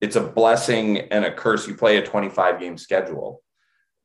[0.00, 1.66] it's a blessing and a curse.
[1.66, 3.42] You play a 25 game schedule.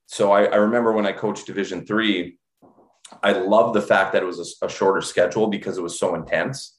[0.06, 2.38] So I, I remember when I coached Division three,
[3.24, 6.16] I love the fact that it was a, a, shorter schedule because it was so
[6.16, 6.78] intense.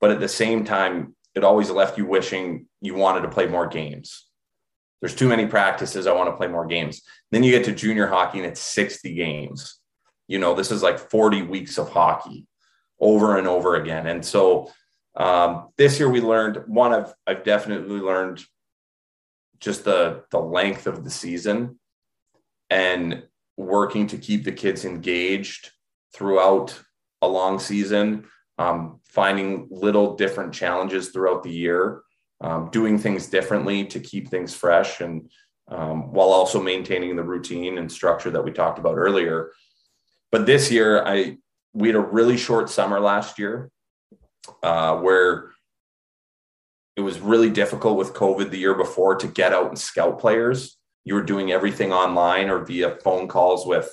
[0.00, 3.66] But at the same time, it always left you wishing you wanted to play more
[3.66, 4.26] games.
[5.00, 6.06] There's too many practices.
[6.06, 7.02] I want to play more games.
[7.30, 9.79] Then you get to junior hockey and it's 60 games.
[10.30, 12.46] You know, this is like 40 weeks of hockey
[13.00, 14.06] over and over again.
[14.06, 14.70] And so
[15.16, 18.44] um, this year we learned one, I've, I've definitely learned
[19.58, 21.80] just the, the length of the season
[22.70, 23.24] and
[23.56, 25.72] working to keep the kids engaged
[26.14, 26.80] throughout
[27.22, 28.24] a long season,
[28.56, 32.02] um, finding little different challenges throughout the year,
[32.40, 35.28] um, doing things differently to keep things fresh, and
[35.68, 39.50] um, while also maintaining the routine and structure that we talked about earlier.
[40.32, 41.38] But this year, I
[41.72, 43.70] we had a really short summer last year,
[44.62, 45.50] uh, where
[46.96, 50.76] it was really difficult with COVID the year before to get out and scout players.
[51.04, 53.90] You were doing everything online or via phone calls with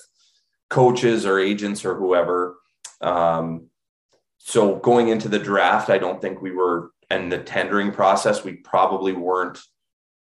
[0.70, 2.58] coaches or agents or whoever.
[3.02, 3.70] Um,
[4.38, 8.54] so going into the draft, I don't think we were, and the tendering process, we
[8.54, 9.60] probably weren't.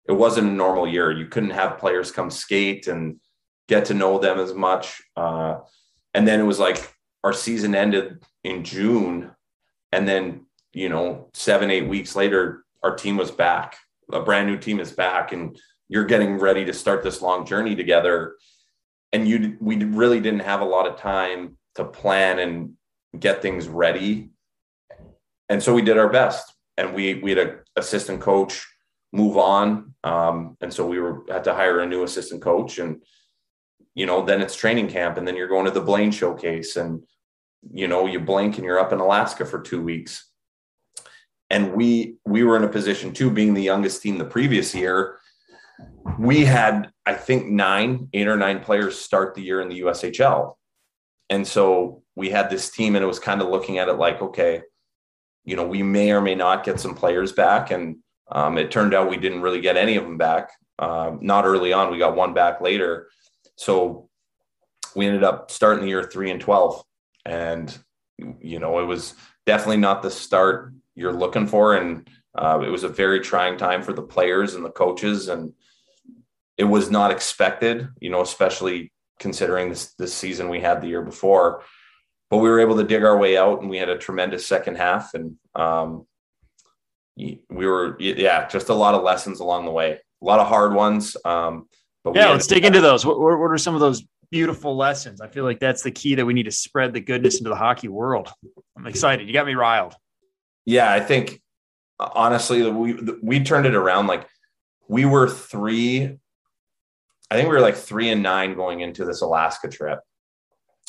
[0.09, 1.13] It wasn't a normal year.
[1.13, 3.21] You couldn't have players come skate and
[3.69, 5.01] get to know them as much.
[5.17, 5.59] Uh,
[6.15, 6.93] and then it was like
[7.25, 9.31] our season ended in June,
[9.93, 13.77] and then you know seven eight weeks later, our team was back.
[14.13, 17.75] A brand new team is back, and you're getting ready to start this long journey
[17.75, 18.37] together.
[19.13, 22.75] And you, we really didn't have a lot of time to plan and
[23.19, 24.31] get things ready.
[25.49, 26.55] And so we did our best.
[26.77, 28.67] And we we had an assistant coach
[29.13, 32.79] move on, um, and so we were had to hire a new assistant coach.
[32.79, 33.03] And
[33.95, 37.03] you know, then it's training camp, and then you're going to the Blaine Showcase, and
[37.73, 40.27] you know, you blink and you're up in Alaska for two weeks.
[41.51, 45.19] And we we were in a position too, being the youngest team the previous year.
[46.19, 50.55] We had, I think, nine, eight or nine players start the year in the USHL.
[51.29, 54.21] And so we had this team, and it was kind of looking at it like,
[54.21, 54.63] okay,
[55.45, 57.71] you know, we may or may not get some players back.
[57.71, 57.97] And
[58.31, 60.51] um, it turned out we didn't really get any of them back.
[60.79, 61.91] Uh, not early on.
[61.91, 63.09] We got one back later.
[63.61, 64.09] So
[64.97, 66.83] we ended up starting the year three and 12.
[67.27, 67.79] And,
[68.41, 69.13] you know, it was
[69.45, 71.77] definitely not the start you're looking for.
[71.77, 75.29] And uh, it was a very trying time for the players and the coaches.
[75.29, 75.53] And
[76.57, 81.03] it was not expected, you know, especially considering this, this season we had the year
[81.03, 81.63] before.
[82.31, 84.77] But we were able to dig our way out and we had a tremendous second
[84.79, 85.13] half.
[85.13, 86.07] And um,
[87.15, 89.93] we were, yeah, just a lot of lessons along the way,
[90.23, 91.15] a lot of hard ones.
[91.27, 91.69] Um,
[92.05, 93.05] but yeah, let's dig into those.
[93.05, 95.21] What, what are some of those beautiful lessons?
[95.21, 97.57] I feel like that's the key that we need to spread the goodness into the
[97.57, 98.31] hockey world.
[98.77, 99.27] I'm excited.
[99.27, 99.95] You got me riled.
[100.65, 101.41] Yeah, I think
[101.99, 104.07] honestly, we we turned it around.
[104.07, 104.27] Like
[104.89, 106.19] we were three,
[107.31, 110.01] I think we were like three and nine going into this Alaska trip,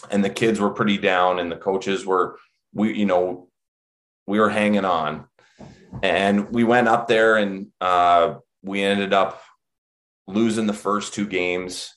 [0.10, 2.38] and the kids were pretty down, and the coaches were
[2.74, 3.50] we you know
[4.28, 5.26] we were hanging on,
[6.04, 9.42] and we went up there and uh, we ended up
[10.28, 11.96] losing the first two games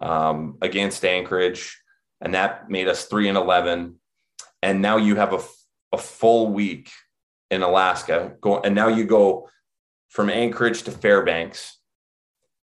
[0.00, 1.80] um, against Anchorage,
[2.20, 3.96] and that made us three and eleven.
[4.62, 5.40] And now you have a,
[5.92, 6.90] a full week
[7.50, 9.48] in Alaska, go, and now you go
[10.08, 11.78] from Anchorage to Fairbanks,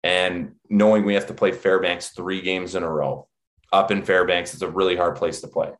[0.02, 3.28] and knowing we have to play Fairbanks three games in a row
[3.72, 5.70] up in Fairbanks, it's a really hard place to play.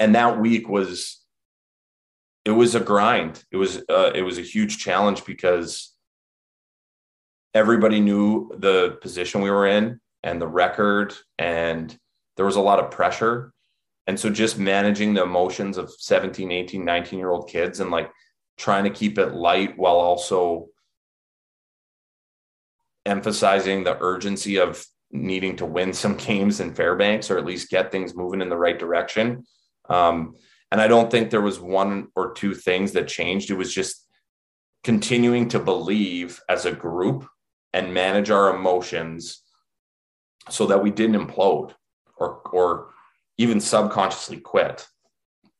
[0.00, 1.22] And that week was
[2.44, 3.44] it was a grind.
[3.50, 5.94] It was uh, it was a huge challenge because
[7.54, 11.96] everybody knew the position we were in and the record and
[12.36, 13.52] there was a lot of pressure.
[14.06, 18.10] And so just managing the emotions of 17 18 19 year old kids and like
[18.56, 20.68] trying to keep it light while also
[23.06, 27.90] emphasizing the urgency of needing to win some games in fairbanks or at least get
[27.90, 29.44] things moving in the right direction.
[29.88, 30.34] Um,
[30.70, 33.50] and i don't think there was one or two things that changed.
[33.50, 34.06] It was just
[34.84, 37.26] continuing to believe as a group
[37.72, 39.42] and manage our emotions
[40.50, 41.74] so that we didn't implode
[42.16, 42.90] or or
[43.36, 44.86] even subconsciously quit.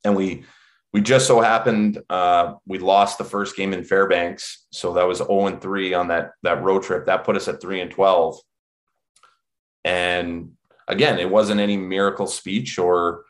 [0.05, 0.45] And we
[0.93, 5.19] we just so happened uh, we lost the first game in Fairbanks, so that was
[5.19, 7.07] 0 and 3 on that that road trip.
[7.07, 8.39] That put us at 3 and 12.
[9.85, 10.53] And
[10.87, 13.25] again, it wasn't any miracle speech or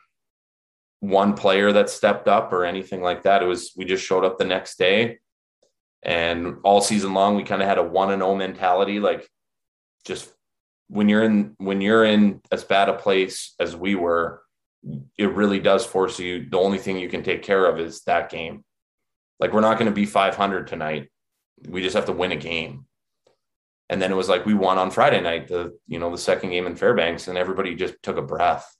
[1.01, 3.43] one player that stepped up or anything like that.
[3.43, 5.19] It was we just showed up the next day
[6.03, 9.29] and all season long we kind of had a 1 and 0 mentality like
[10.05, 10.31] just
[10.89, 14.41] when you're in when you're in as bad a place as we were,
[15.17, 16.49] it really does force you.
[16.49, 18.65] The only thing you can take care of is that game.
[19.39, 21.09] Like we're not going to be 500 tonight.
[21.67, 22.85] We just have to win a game.
[23.89, 26.49] And then it was like we won on Friday night, the you know the second
[26.49, 28.75] game in Fairbanks, and everybody just took a breath.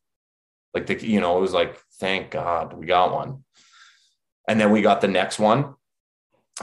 [0.74, 3.44] Like the you know it was like thank God we got one.
[4.48, 5.76] And then we got the next one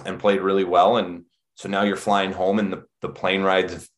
[0.04, 0.96] and played really well.
[0.96, 3.88] And so now you're flying home, and the the plane rides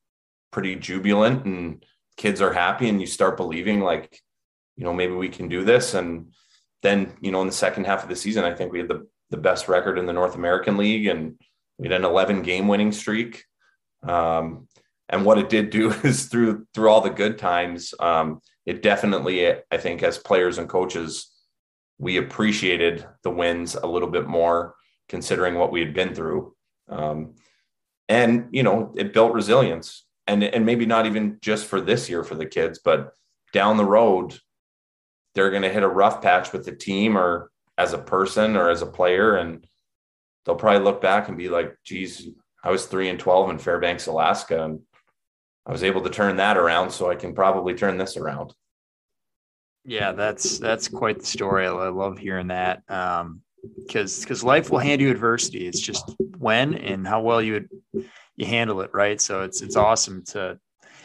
[0.51, 1.85] pretty jubilant and
[2.17, 4.19] kids are happy and you start believing like
[4.77, 5.95] you know maybe we can do this.
[5.95, 6.33] And
[6.83, 9.05] then you know in the second half of the season i think we had the,
[9.31, 11.37] the best record in the north american league and
[11.79, 13.45] we had an 11 game winning streak.
[14.03, 14.69] Um,
[15.09, 19.51] and what it did do is through through all the good times, um, it definitely,
[19.71, 21.31] I think, as players and coaches,
[21.99, 24.75] we appreciated the wins a little bit more,
[25.09, 26.55] considering what we had been through.
[26.89, 27.35] Um,
[28.09, 32.25] and you know, it built resilience, and and maybe not even just for this year
[32.25, 33.13] for the kids, but
[33.53, 34.39] down the road,
[35.35, 38.71] they're going to hit a rough patch with the team or as a person or
[38.71, 39.67] as a player, and
[40.45, 42.29] they'll probably look back and be like, "Geez,
[42.65, 44.81] I was three and twelve in Fairbanks, Alaska, and
[45.67, 48.55] I was able to turn that around, so I can probably turn this around."
[49.85, 51.67] Yeah, that's that's quite the story.
[51.67, 53.43] I love hearing that um,
[53.77, 55.67] because because life will hand you adversity.
[55.67, 57.69] It's just when and how well you
[58.37, 59.21] you handle it, right?
[59.21, 60.59] So it's it's awesome to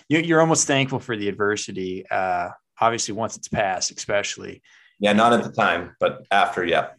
[0.09, 2.05] you, are almost thankful for the adversity.
[2.09, 4.61] Uh, obviously, once it's passed, especially.
[4.99, 6.89] Yeah, not at the time, but after, yeah.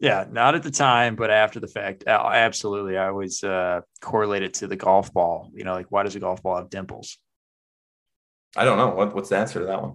[0.00, 2.96] Yeah, not at the time, but after the fact, absolutely.
[2.96, 5.50] I always uh, correlate it to the golf ball.
[5.54, 7.18] You know, like why does a golf ball have dimples?
[8.56, 8.88] I don't know.
[8.88, 9.94] What, what's the answer to that one?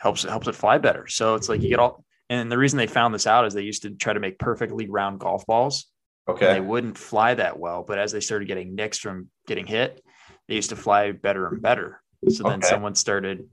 [0.00, 1.06] Helps it helps it fly better.
[1.06, 2.02] So it's like you get all.
[2.30, 4.88] And the reason they found this out is they used to try to make perfectly
[4.88, 5.86] round golf balls.
[6.28, 6.54] Okay.
[6.54, 10.02] They wouldn't fly that well, but as they started getting nicks from getting hit,
[10.48, 12.00] they used to fly better and better.
[12.28, 12.68] So then okay.
[12.68, 13.48] someone started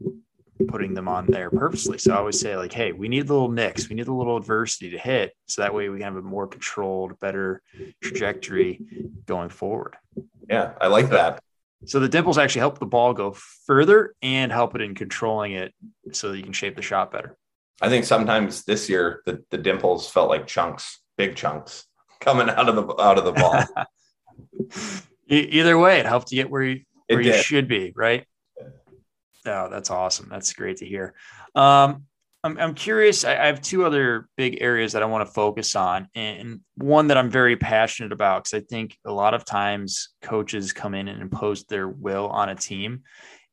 [0.67, 1.97] putting them on there purposely.
[1.97, 4.37] So I always say, like, hey, we need the little nicks, we need a little
[4.37, 5.33] adversity to hit.
[5.47, 7.61] So that way we can have a more controlled, better
[8.01, 8.81] trajectory
[9.25, 9.95] going forward.
[10.49, 11.41] Yeah, I like that.
[11.85, 13.31] So the dimples actually help the ball go
[13.65, 15.73] further and help it in controlling it
[16.11, 17.37] so that you can shape the shot better.
[17.81, 21.85] I think sometimes this year the, the dimples felt like chunks, big chunks
[22.19, 23.63] coming out of the out of the ball.
[25.29, 28.25] Either way, it helped you get where you where you should be, right?
[29.45, 30.27] Oh, that's awesome.
[30.29, 31.13] That's great to hear.
[31.55, 32.03] Um,
[32.43, 33.25] I'm, I'm curious.
[33.25, 37.07] I, I, have two other big areas that I want to focus on, and one
[37.07, 41.07] that I'm very passionate about because I think a lot of times coaches come in
[41.09, 43.03] and impose their will on a team,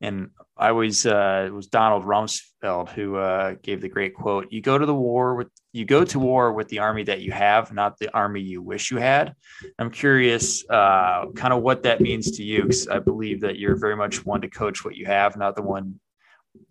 [0.00, 4.62] and I always uh, it was Donald Rumsfeld who uh, gave the great quote: "You
[4.62, 7.72] go to the war with you go to war with the army that you have,
[7.72, 9.34] not the army you wish you had."
[9.78, 13.76] I'm curious, uh, kind of what that means to you, because I believe that you're
[13.76, 16.00] very much one to coach what you have, not the one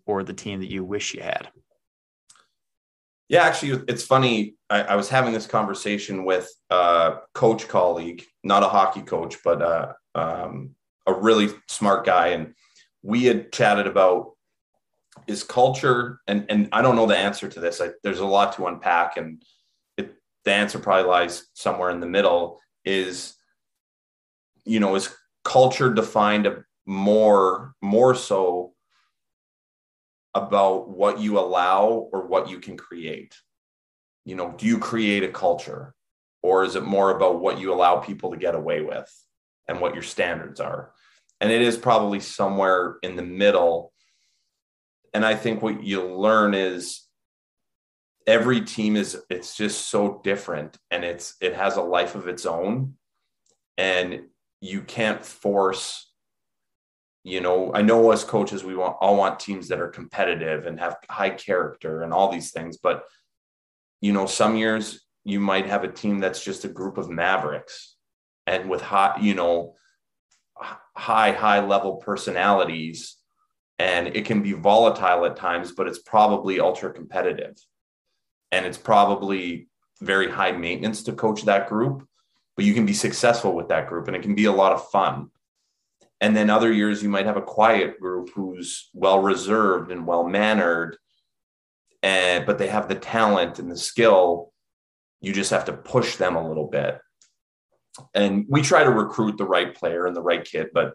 [0.04, 1.48] or the team that you wish you had.
[3.28, 4.54] Yeah, actually, it's funny.
[4.68, 9.62] I, I was having this conversation with a coach colleague, not a hockey coach, but
[9.62, 10.74] uh, um,
[11.06, 12.54] a really smart guy, and
[13.06, 14.32] we had chatted about
[15.28, 17.80] is culture and and I don't know the answer to this.
[17.80, 19.42] I, there's a lot to unpack, and
[19.96, 22.60] it, the answer probably lies somewhere in the middle.
[22.84, 23.34] Is
[24.64, 25.14] you know is
[25.44, 26.48] culture defined
[26.84, 28.72] more more so
[30.34, 33.36] about what you allow or what you can create?
[34.24, 35.94] You know, do you create a culture,
[36.42, 39.08] or is it more about what you allow people to get away with
[39.68, 40.90] and what your standards are?
[41.40, 43.92] And it is probably somewhere in the middle.
[45.14, 47.02] And i think what you learn is
[48.26, 52.46] every team is it's just so different and it's it has a life of its
[52.46, 52.94] own.
[53.78, 54.22] And
[54.60, 56.06] you can't force
[57.26, 60.78] you know i know as coaches we want all want teams that are competitive and
[60.78, 63.02] have high character and all these things but
[64.00, 67.96] you know some years you might have a team that's just a group of mavericks
[68.46, 69.74] and with hot you know
[70.60, 73.16] high, high level personalities
[73.78, 77.56] and it can be volatile at times, but it's probably ultra competitive.
[78.50, 79.68] And it's probably
[80.00, 82.06] very high maintenance to coach that group,
[82.56, 84.88] but you can be successful with that group and it can be a lot of
[84.88, 85.30] fun.
[86.20, 90.24] And then other years, you might have a quiet group who's well reserved and well
[90.24, 90.96] mannered,
[92.02, 94.50] and but they have the talent and the skill.
[95.20, 96.98] You just have to push them a little bit
[98.14, 100.94] and we try to recruit the right player and the right kid, but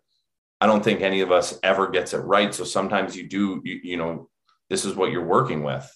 [0.59, 2.53] I don't think any of us ever gets it right.
[2.53, 4.29] So sometimes you do, you, you know,
[4.69, 5.89] this is what you're working with.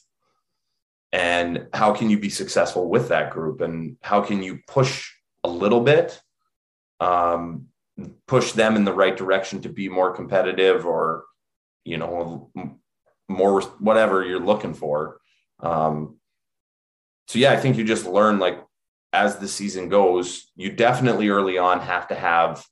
[1.13, 3.61] And how can you be successful with that group?
[3.61, 5.11] And how can you push
[5.43, 6.19] a little bit,
[6.99, 7.67] um,
[8.27, 11.23] push them in the right direction to be more competitive or,
[11.85, 12.51] you know,
[13.29, 15.19] more whatever you're looking for.
[15.59, 16.17] Um,
[17.27, 18.63] so yeah, I think you just learn like
[19.15, 22.65] as the season goes, you definitely early on have to have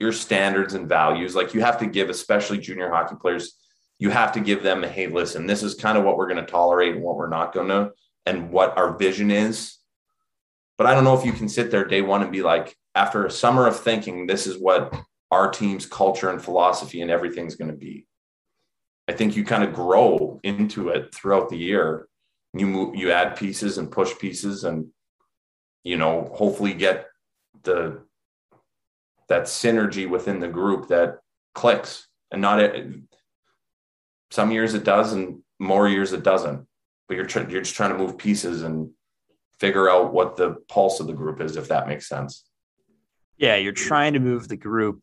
[0.00, 1.34] your standards and values.
[1.34, 3.52] Like you have to give, especially junior hockey players,
[3.98, 6.50] you have to give them, hey, listen, this is kind of what we're going to
[6.50, 7.90] tolerate and what we're not going to,
[8.24, 9.76] and what our vision is.
[10.78, 13.26] But I don't know if you can sit there day one and be like, after
[13.26, 14.94] a summer of thinking, this is what
[15.30, 18.06] our team's culture and philosophy and everything's going to be.
[19.06, 22.07] I think you kind of grow into it throughout the year
[22.54, 24.86] you move you add pieces and push pieces and
[25.84, 27.06] you know hopefully get
[27.62, 28.00] the
[29.28, 31.18] that synergy within the group that
[31.54, 32.08] clicks.
[32.30, 32.60] And not
[34.30, 36.66] some years it does and more years it doesn't.
[37.06, 38.90] But you're trying you're just trying to move pieces and
[39.60, 42.44] figure out what the pulse of the group is if that makes sense.
[43.38, 45.02] Yeah you're trying to move the group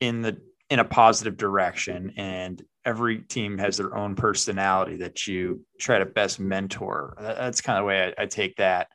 [0.00, 0.38] in the
[0.70, 6.06] in a positive direction and every team has their own personality that you try to
[6.06, 7.16] best mentor.
[7.20, 8.88] That's kind of the way I, I take that.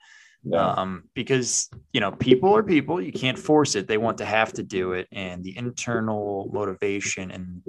[0.43, 0.65] Yeah.
[0.65, 3.01] um, because you know people are people.
[3.01, 3.87] You can't force it.
[3.87, 5.07] They want to have to do it.
[5.11, 7.61] And the internal motivation and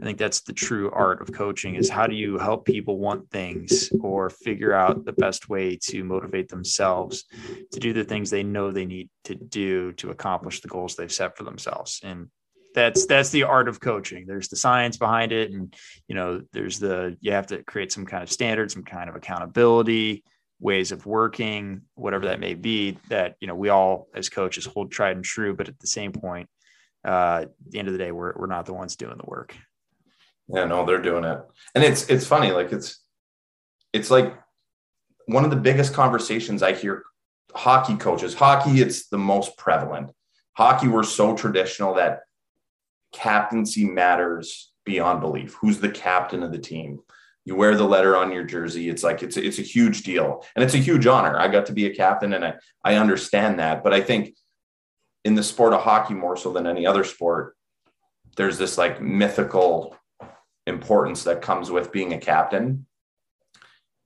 [0.00, 3.28] i think that's the true art of coaching is how do you help people want
[3.30, 7.24] things or figure out the best way to motivate themselves
[7.72, 11.12] to do the things they know they need to do to accomplish the goals they've
[11.12, 12.00] set for themselves.
[12.02, 12.28] And
[12.74, 15.74] that's that's the art of coaching there's the science behind it and
[16.06, 19.16] you know there's the you have to create some kind of standard some kind of
[19.16, 20.22] accountability
[20.60, 24.92] ways of working, whatever that may be, that you know we all as coaches hold
[24.92, 25.54] tried and true.
[25.54, 26.48] But at the same point,
[27.04, 29.56] uh, at the end of the day, we're we're not the ones doing the work.
[30.48, 31.40] Yeah, no, they're doing it,
[31.74, 32.52] and it's it's funny.
[32.52, 33.02] Like it's
[33.92, 34.34] it's like
[35.26, 37.04] one of the biggest conversations I hear
[37.54, 38.34] hockey coaches.
[38.34, 40.10] Hockey, it's the most prevalent.
[40.52, 42.20] Hockey, we're so traditional that
[43.12, 45.56] captaincy matters beyond belief.
[45.60, 47.00] Who's the captain of the team?
[47.44, 48.88] you wear the letter on your jersey.
[48.88, 50.44] It's like it's it's a huge deal.
[50.54, 51.38] And it's a huge honor.
[51.38, 52.54] I got to be a captain and i
[52.84, 53.82] i understand that.
[53.82, 54.36] But i think
[55.24, 57.56] in the sport of hockey more so than any other sport
[58.36, 59.96] there's this like mythical
[60.66, 62.86] importance that comes with being a captain.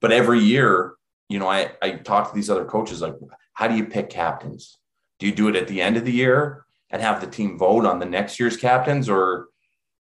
[0.00, 0.94] But every year
[1.28, 3.14] you know i i talk to these other coaches like
[3.52, 4.78] how do you pick captains?
[5.18, 6.63] Do you do it at the end of the year
[6.94, 9.48] and have the team vote on the next year's captains or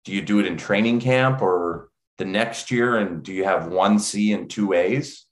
[0.04, 2.98] do you do it in training camp or the next year?
[2.98, 5.26] And do you have one C and two A's?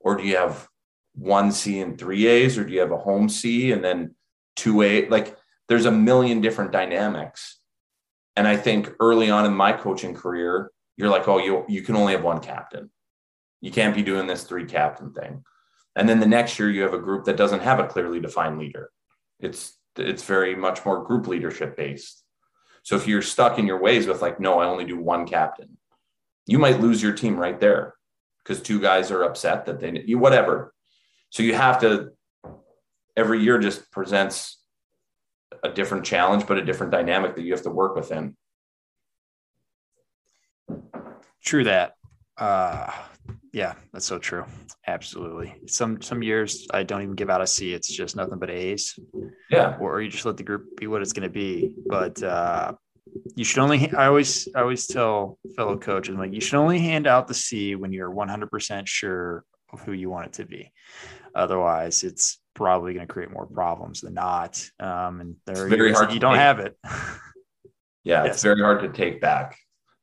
[0.00, 0.68] Or do you have
[1.14, 2.58] one C and three A's?
[2.58, 4.16] Or do you have a home C and then
[4.54, 5.08] two A?
[5.08, 5.34] Like
[5.68, 7.58] there's a million different dynamics.
[8.36, 11.96] And I think early on in my coaching career you're like oh you you can
[11.96, 12.90] only have one captain.
[13.62, 15.42] You can't be doing this three captain thing.
[15.96, 18.58] And then the next year you have a group that doesn't have a clearly defined
[18.58, 18.90] leader.
[19.40, 22.24] It's it's very much more group leadership based
[22.82, 25.76] so if you're stuck in your ways with like no I only do one captain
[26.48, 27.94] you might lose your team right there
[28.42, 30.72] because two guys are upset that they you whatever.
[31.30, 32.12] So you have to
[33.16, 34.58] every year just presents
[35.62, 38.36] a different challenge, but a different dynamic that you have to work within.
[41.44, 41.94] True that.
[42.38, 42.90] Uh,
[43.58, 44.44] yeah, that's so true.
[44.86, 45.52] Absolutely.
[45.66, 47.74] Some some years I don't even give out a C.
[47.74, 48.96] It's just nothing but A's.
[49.50, 49.76] Yeah.
[49.80, 51.74] Or you just let the group be what it's going to be.
[51.86, 52.74] But uh,
[53.34, 57.06] you should only i always I always tell fellow coaches like you should only hand
[57.06, 60.70] out the c when you're 100% sure of who you want it to be
[61.34, 65.92] otherwise it's probably going to create more problems than not um, and there are very
[65.92, 66.40] hard you don't take.
[66.40, 66.76] have it
[68.04, 68.34] yeah yes.
[68.34, 69.56] it's very hard to take back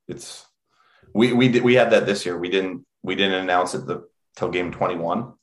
[0.08, 0.44] it's
[1.14, 4.08] we we did we had that this year we didn't we didn't announce it the
[4.36, 5.34] till game 21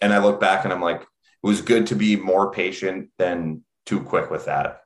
[0.00, 3.62] and i look back and i'm like it was good to be more patient than
[3.86, 4.82] too quick with that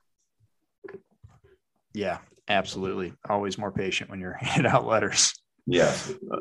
[1.94, 3.12] yeah, absolutely.
[3.28, 5.34] Always more patient when you're handing out letters.
[5.66, 5.94] Yeah,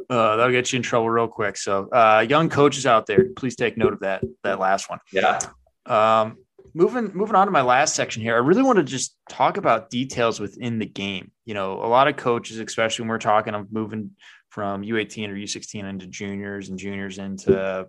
[0.09, 1.55] uh, that'll get you in trouble real quick.
[1.55, 4.99] So, uh, young coaches out there, please take note of that that last one.
[5.11, 5.39] Yeah.
[5.85, 6.37] Um,
[6.73, 9.91] moving moving on to my last section here, I really want to just talk about
[9.91, 11.31] details within the game.
[11.45, 14.11] You know, a lot of coaches, especially when we're talking of moving
[14.51, 17.87] from U18 or U16 into juniors and juniors into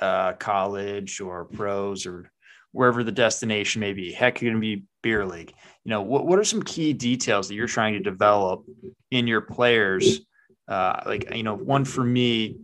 [0.00, 2.30] uh, college or pros or
[2.72, 4.12] wherever the destination may be.
[4.12, 5.52] Heck, you're going to be beer league.
[5.84, 8.64] You know, what, what are some key details that you're trying to develop
[9.12, 10.20] in your players?
[10.66, 12.58] Uh, like, you know, one for me,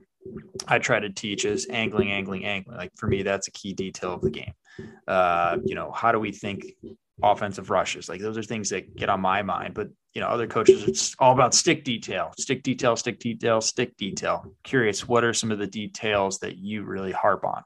[0.67, 2.77] I try to teach is angling, angling, angling.
[2.77, 4.53] Like for me, that's a key detail of the game.
[5.07, 6.65] Uh, you know, how do we think
[7.23, 8.09] offensive rushes?
[8.09, 9.75] Like those are things that get on my mind.
[9.75, 13.95] But you know, other coaches, it's all about stick detail, stick detail, stick detail, stick
[13.99, 14.51] detail.
[14.63, 17.63] Curious, what are some of the details that you really harp on?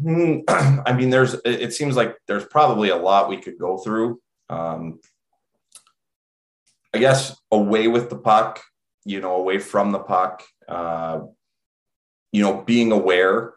[0.00, 0.38] Hmm,
[0.86, 1.34] I mean, there's.
[1.44, 4.20] It seems like there's probably a lot we could go through.
[4.48, 5.00] Um,
[6.94, 8.62] I guess away with the puck,
[9.04, 10.44] you know, away from the puck.
[10.68, 11.22] Uh,
[12.30, 13.54] you know, being aware,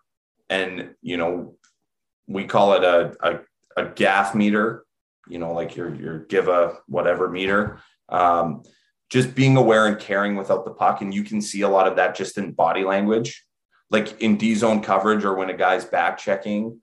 [0.50, 1.58] and you know,
[2.26, 3.40] we call it a a,
[3.84, 4.84] a gaff meter.
[5.28, 7.80] You know, like your your give a whatever meter.
[8.10, 8.64] Um,
[9.10, 11.98] just being aware and caring without the puck, and you can see a lot of
[11.98, 13.46] that just in body language
[13.92, 16.80] like in D zone coverage or when a guy's back checking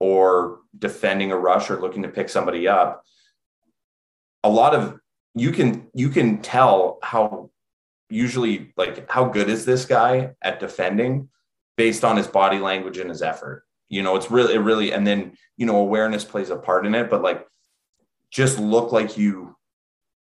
[0.00, 3.04] or defending a rush or looking to pick somebody up,
[4.44, 4.98] a lot of
[5.34, 7.50] you can you can tell how
[8.10, 11.28] usually like how good is this guy at defending
[11.76, 13.64] based on his body language and his effort.
[13.88, 16.94] You know, it's really, it really, and then, you know, awareness plays a part in
[16.94, 17.46] it, but like
[18.30, 19.56] just look like you,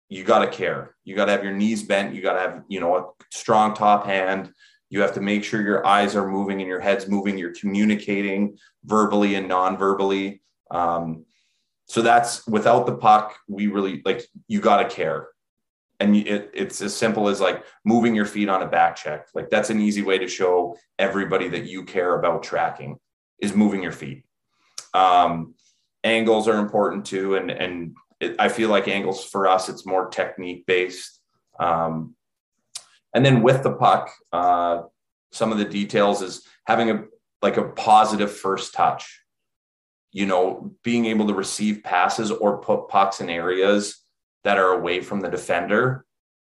[0.09, 0.95] you got to care.
[1.03, 2.13] You got to have your knees bent.
[2.13, 4.51] You got to have, you know, a strong top hand.
[4.89, 7.37] You have to make sure your eyes are moving and your head's moving.
[7.37, 10.41] You're communicating verbally and non-verbally.
[10.71, 11.25] Um,
[11.85, 15.29] so that's without the puck, we really like you got to care
[15.99, 19.49] and it, it's as simple as like moving your feet on a back check like
[19.49, 22.97] that's an easy way to show everybody that you care about tracking
[23.39, 24.23] is moving your feet
[24.93, 25.53] um,
[26.07, 30.09] angles are important too and and it, i feel like angles for us it's more
[30.09, 31.21] technique based
[31.59, 32.15] um,
[33.13, 34.81] and then with the puck uh,
[35.31, 37.03] some of the details is having a
[37.41, 39.21] like a positive first touch
[40.11, 44.03] you know being able to receive passes or put pucks in areas
[44.47, 46.05] that are away from the defender,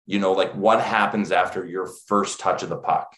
[0.06, 3.16] you know, like what happens after your first touch of the puck?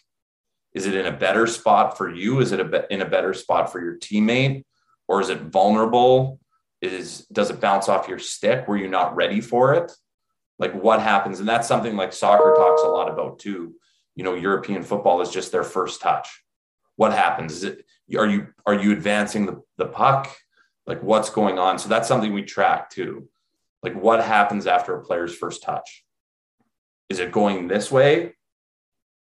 [0.72, 2.40] Is it in a better spot for you?
[2.40, 4.64] Is it a be- in a better spot for your teammate?
[5.12, 6.40] Or is it vulnerable?
[6.80, 8.66] Is does it bounce off your stick?
[8.66, 9.92] Were you not ready for it?
[10.58, 11.38] Like what happens?
[11.38, 13.74] And that's something like soccer talks a lot about too.
[14.16, 16.42] You know, European football is just their first touch.
[16.96, 17.52] What happens?
[17.52, 17.84] Is it
[18.16, 20.34] are you are you advancing the, the puck?
[20.86, 21.78] Like what's going on?
[21.78, 23.28] So that's something we track too.
[23.82, 26.04] Like, what happens after a player's first touch?
[27.10, 28.34] Is it going this way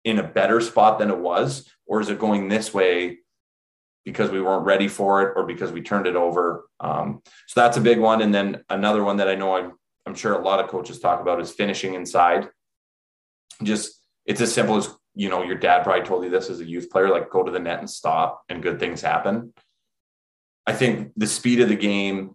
[0.05, 1.71] in a better spot than it was?
[1.87, 3.19] Or is it going this way
[4.09, 6.65] because we weren't ready for it or because we turned it over?
[6.81, 8.23] Um, so that's a big one.
[8.23, 9.73] And then another one that I know I'm,
[10.07, 12.49] I'm sure a lot of coaches talk about is finishing inside.
[13.63, 16.65] Just, it's as simple as, you know, your dad probably told you this as a
[16.65, 19.53] youth player, like go to the net and stop and good things happen.
[20.67, 22.35] I think the speed of the game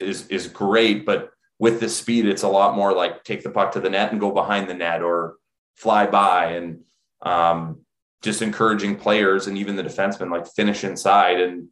[0.00, 3.72] is is great, but with the speed, it's a lot more like take the puck
[3.72, 5.36] to the net and go behind the net or
[5.74, 6.80] fly by and
[7.20, 7.80] um,
[8.22, 11.68] just encouraging players and even the defensemen like finish inside and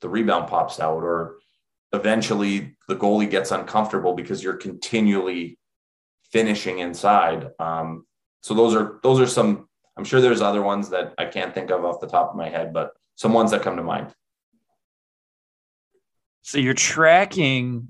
[0.00, 1.38] the rebound pops out or
[1.92, 5.58] eventually the goalie gets uncomfortable because you're continually
[6.32, 7.48] finishing inside.
[7.58, 8.06] Um,
[8.42, 9.68] so those are those are some.
[9.96, 12.48] I'm sure there's other ones that I can't think of off the top of my
[12.48, 14.14] head, but some ones that come to mind.
[16.42, 17.88] So you're tracking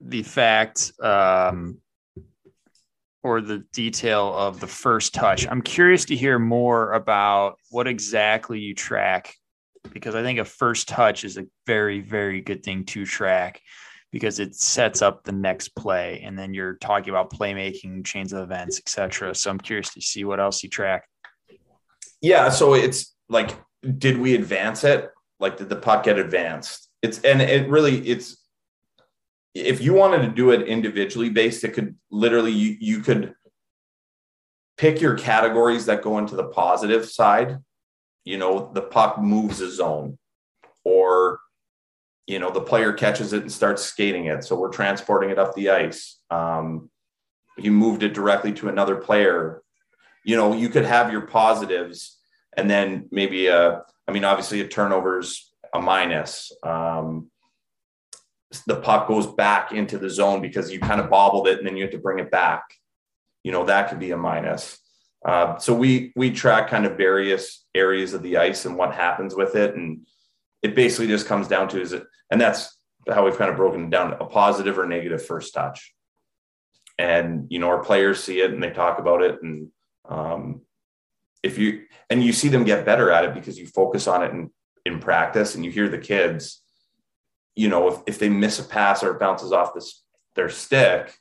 [0.00, 1.78] the fact um,
[3.26, 5.46] or the detail of the first touch.
[5.48, 9.34] I'm curious to hear more about what exactly you track
[9.92, 13.60] because I think a first touch is a very, very good thing to track
[14.12, 16.22] because it sets up the next play.
[16.24, 19.34] And then you're talking about playmaking, chains of events, etc.
[19.34, 21.08] So I'm curious to see what else you track.
[22.20, 22.48] Yeah.
[22.48, 23.50] So it's like,
[23.98, 25.10] did we advance it?
[25.38, 26.86] Like, did the puck get advanced?
[27.02, 28.36] it's and it really it's
[29.56, 33.34] if you wanted to do it individually based it could literally you, you could
[34.76, 37.58] pick your categories that go into the positive side.
[38.24, 40.18] You know the puck moves a zone
[40.84, 41.40] or
[42.26, 44.44] you know the player catches it and starts skating it.
[44.44, 46.20] So we're transporting it up the ice.
[46.30, 46.90] Um,
[47.56, 49.62] you moved it directly to another player.
[50.24, 52.18] You know you could have your positives
[52.56, 56.52] and then maybe a i mean obviously a turnovers a minus.
[56.62, 57.30] Um,
[58.66, 61.76] the puck goes back into the zone because you kind of bobbled it and then
[61.76, 62.62] you have to bring it back.
[63.42, 64.78] You know, that could be a minus.
[65.24, 69.34] Uh, so we we track kind of various areas of the ice and what happens
[69.34, 70.06] with it, and
[70.62, 72.78] it basically just comes down to is it, and that's
[73.08, 75.92] how we've kind of broken down a positive or negative first touch.
[76.98, 79.68] And you know, our players see it and they talk about it, and
[80.08, 80.60] um,
[81.42, 84.32] if you and you see them get better at it because you focus on it
[84.32, 84.50] and
[84.84, 86.62] in practice and you hear the kids,
[87.56, 90.02] you know, if, if they miss a pass or it bounces off this
[90.36, 91.18] their stick,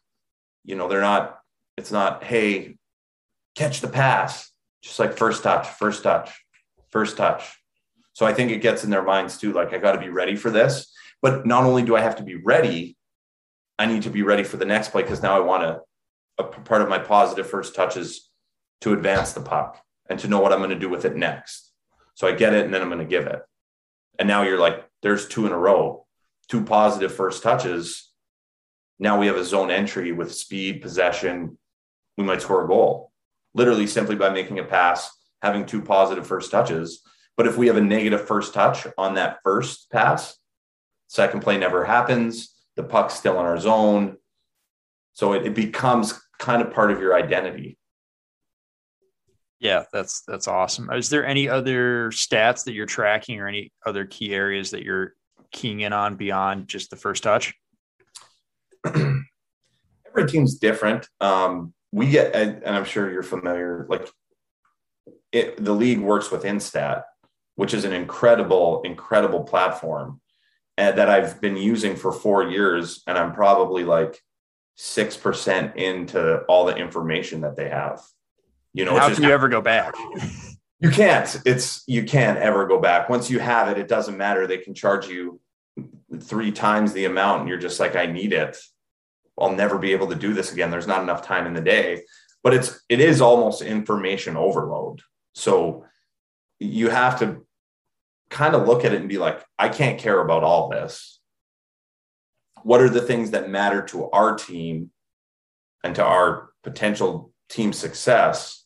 [0.66, 1.40] you know, they're not,
[1.78, 2.78] it's not, hey,
[3.56, 4.52] catch the pass.
[4.84, 6.30] Just like first touch, first touch,
[6.92, 7.58] first touch.
[8.14, 10.36] So I think it gets in their minds too, like I got to be ready
[10.36, 10.94] for this.
[11.22, 12.98] But not only do I have to be ready,
[13.80, 15.82] I need to be ready for the next play because now I want to.
[16.38, 18.30] A part of my positive first touch is
[18.82, 21.72] to advance the puck and to know what I'm going to do with it next.
[22.14, 23.42] So I get it and then I'm going to give it.
[24.20, 26.05] And now you're like, there's two in a row,
[26.50, 28.12] two positive first touches.
[29.00, 31.58] Now we have a zone entry with speed, possession.
[32.18, 33.12] We might score a goal,
[33.54, 37.02] literally simply by making a pass, having two positive first touches.
[37.36, 40.38] But if we have a negative first touch on that first pass,
[41.08, 42.56] second play never happens.
[42.76, 44.18] The puck's still in our zone.
[45.14, 47.78] So it, it becomes kind of part of your identity.
[49.60, 50.90] Yeah, that's that's awesome.
[50.92, 55.14] Is there any other stats that you're tracking or any other key areas that you're
[55.56, 57.56] keying in on beyond just the first touch?
[58.86, 61.08] Every team's different.
[61.20, 63.88] Um, we get, and I'm sure you're familiar.
[63.90, 64.08] Like,
[65.32, 67.04] it, the league works with Instat,
[67.56, 70.22] which is an incredible, incredible platform
[70.78, 73.02] that I've been using for four years.
[73.08, 74.20] And I'm probably like
[74.78, 78.02] 6% into all the information that they have.
[78.74, 79.96] You know, how can you ever go back?
[80.82, 81.42] You can't.
[81.46, 83.08] It's you can't ever go back.
[83.08, 84.46] Once you have it, it doesn't matter.
[84.46, 85.40] They can charge you
[86.20, 88.58] three times the amount, and you're just like, I need it.
[89.40, 90.72] I'll never be able to do this again.
[90.72, 92.04] There's not enough time in the day.
[92.44, 95.02] But it's it is almost information overload.
[95.34, 95.86] So
[96.60, 97.46] you have to
[98.30, 101.20] kind of look at it and be like, I can't care about all this.
[102.62, 104.92] What are the things that matter to our team
[105.84, 108.64] and to our potential team success?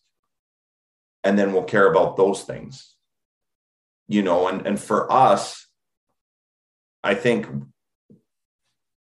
[1.23, 2.95] And then we'll care about those things.
[4.09, 5.68] You know, and, and for us,
[7.03, 7.47] I think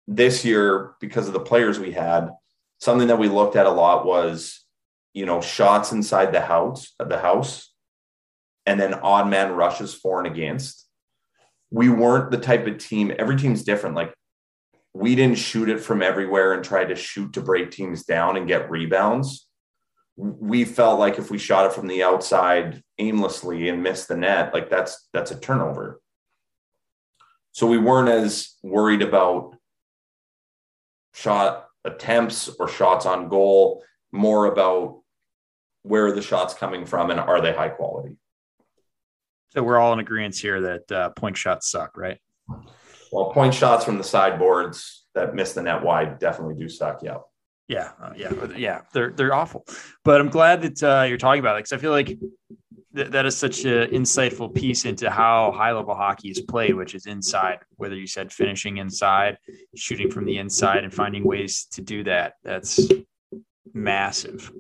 [0.07, 2.31] this year, because of the players we had,
[2.79, 4.65] something that we looked at a lot was,
[5.13, 7.73] you know, shots inside the house, the house,
[8.67, 10.87] and then odd man rushes for and against.
[11.71, 13.97] We weren't the type of team, every team's different.
[13.97, 14.15] Like
[14.93, 18.49] we didn't shoot it from everywhere and try to shoot to break teams down and
[18.49, 19.47] get rebounds.
[20.17, 24.53] We felt like if we shot it from the outside aimlessly and missed the net,
[24.53, 26.01] like that's that's a turnover.
[27.53, 29.57] So we weren't as worried about
[31.15, 33.83] shot attempts or shots on goal,
[34.13, 35.01] more about
[35.83, 38.17] where are the shots coming from and are they high quality.
[39.51, 42.19] So we're all in agreement here that uh, point shots suck, right?
[43.11, 47.03] Well, point shots from the sideboards that miss the net wide definitely do suck.
[47.03, 47.19] Yeah.
[47.67, 48.81] Yeah, uh, yeah, yeah.
[48.93, 49.65] They're they're awful,
[50.03, 52.19] but I'm glad that uh, you're talking about it because I feel like
[52.95, 56.95] th- that is such an insightful piece into how high level hockey is played, which
[56.95, 57.59] is inside.
[57.77, 59.39] Whether you said finishing inside,
[59.75, 62.35] shooting from the inside, and finding ways to do that.
[62.43, 62.81] That's
[63.73, 64.53] massive.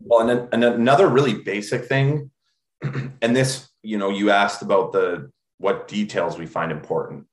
[0.00, 2.30] Well, and, and another really basic thing,
[2.82, 7.26] and this you know, you asked about the what details we find important.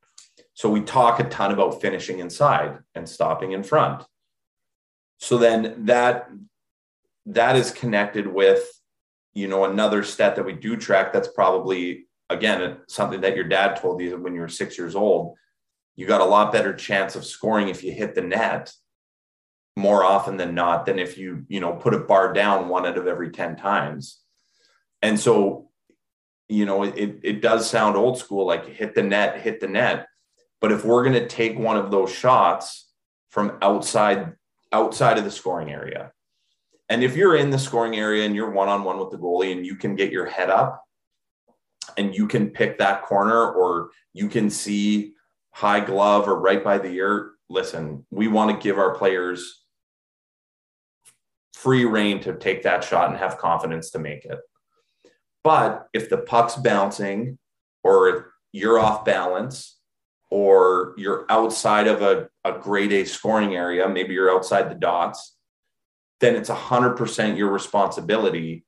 [0.54, 4.04] So we talk a ton about finishing inside and stopping in front.
[5.18, 6.30] So then that
[7.26, 8.66] that is connected with
[9.36, 13.76] you know another stat that we do track that's probably again something that your dad
[13.76, 15.36] told you when you were 6 years old
[15.96, 18.74] you got a lot better chance of scoring if you hit the net
[19.78, 22.98] more often than not than if you you know put a bar down one out
[22.98, 24.22] of every 10 times
[25.02, 25.66] and so
[26.48, 30.08] you know, it, it does sound old school, like hit the net, hit the net.
[30.62, 32.90] But if we're going to take one of those shots
[33.30, 34.34] from outside
[34.72, 36.12] outside of the scoring area,
[36.90, 39.52] and if you're in the scoring area and you're one on one with the goalie
[39.52, 40.84] and you can get your head up
[41.98, 45.14] and you can pick that corner or you can see
[45.52, 49.64] high glove or right by the ear, listen, we want to give our players
[51.54, 54.40] free reign to take that shot and have confidence to make it.
[55.44, 57.38] But if the puck's bouncing
[57.84, 59.80] or you're off balance
[60.30, 65.35] or you're outside of a, a grade A scoring area, maybe you're outside the dots,
[66.22, 68.66] then it's 100% your responsibility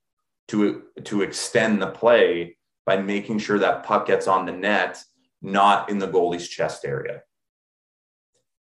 [0.49, 5.01] to, to extend the play by making sure that puck gets on the net,
[5.41, 7.21] not in the goalie's chest area.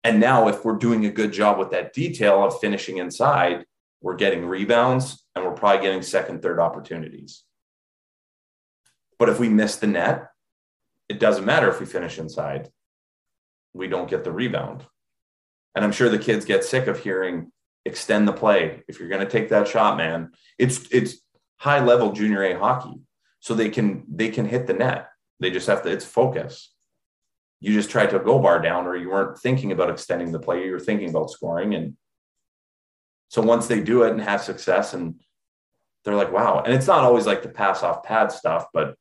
[0.05, 3.65] And now, if we're doing a good job with that detail of finishing inside,
[4.01, 7.45] we're getting rebounds and we're probably getting second, third opportunities.
[9.19, 10.29] But if we miss the net,
[11.09, 12.71] it doesn't matter if we finish inside.
[13.73, 14.85] We don't get the rebound.
[15.77, 17.52] And I'm sure the kids get sick of hearing
[17.85, 18.83] extend the play.
[18.89, 21.17] If you're going to take that shot, man, it's it's
[21.57, 23.01] high level junior A hockey.
[23.41, 25.09] So they can they can hit the net.
[25.41, 26.73] They just have to it's focus.
[27.61, 30.65] You just tried to go bar down or you weren't thinking about extending the play,
[30.65, 31.97] you were thinking about scoring and
[33.33, 35.15] so once they do it and have success and
[36.05, 36.63] they're like, wow.
[36.63, 38.95] And it's not always like the pass off pad stuff, but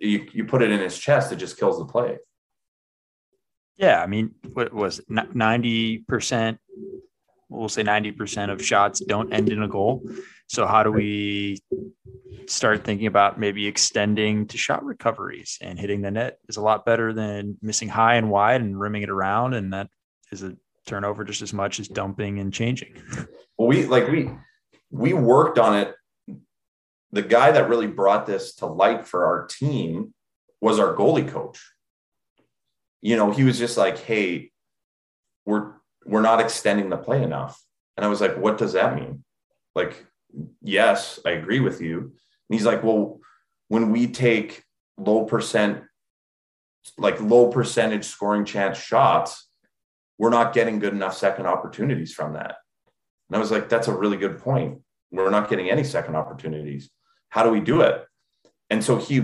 [0.00, 2.18] you, you put it in his chest, it just kills the play.
[3.76, 6.58] Yeah, I mean, what was ninety percent?
[7.48, 10.08] We'll say ninety percent of shots don't end in a goal.
[10.48, 11.60] So how do we
[12.46, 16.86] start thinking about maybe extending to shot recoveries and hitting the net is a lot
[16.86, 19.88] better than missing high and wide and rimming it around, and that
[20.32, 20.56] is a
[20.86, 22.94] turnover just as much as dumping and changing.
[23.58, 24.30] Well, we like we
[24.90, 25.94] we worked on it
[27.12, 30.12] the guy that really brought this to light for our team
[30.60, 31.58] was our goalie coach.
[33.06, 34.50] You know, he was just like, "Hey,
[35.44, 37.62] we're we're not extending the play enough."
[37.96, 39.22] And I was like, "What does that mean?"
[39.76, 40.06] Like,
[40.60, 41.98] yes, I agree with you.
[42.00, 43.20] And he's like, "Well,
[43.68, 44.64] when we take
[44.96, 45.84] low percent
[46.98, 49.48] like low percentage scoring chance shots,
[50.18, 52.56] we're not getting good enough second opportunities from that."
[53.28, 54.82] And I was like, "That's a really good point.
[55.12, 56.90] We're not getting any second opportunities."
[57.28, 58.04] How do we do it?
[58.70, 59.22] and so he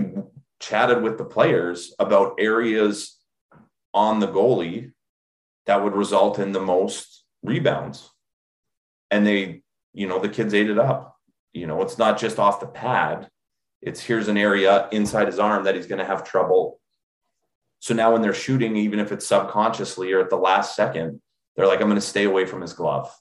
[0.59, 3.22] chatted with the players about areas
[3.93, 4.91] on the goalie
[5.65, 8.09] that would result in the most rebounds.
[9.11, 9.61] And they,
[9.93, 11.17] you know, the kids ate it up.
[11.53, 13.29] You know, it's not just off the pad,
[13.81, 16.79] it's here's an area inside his arm that he's going to have trouble.
[17.79, 21.21] So now when they're shooting, even if it's subconsciously or at the last second,
[21.55, 23.13] they're like, I'm going to stay away from his glove.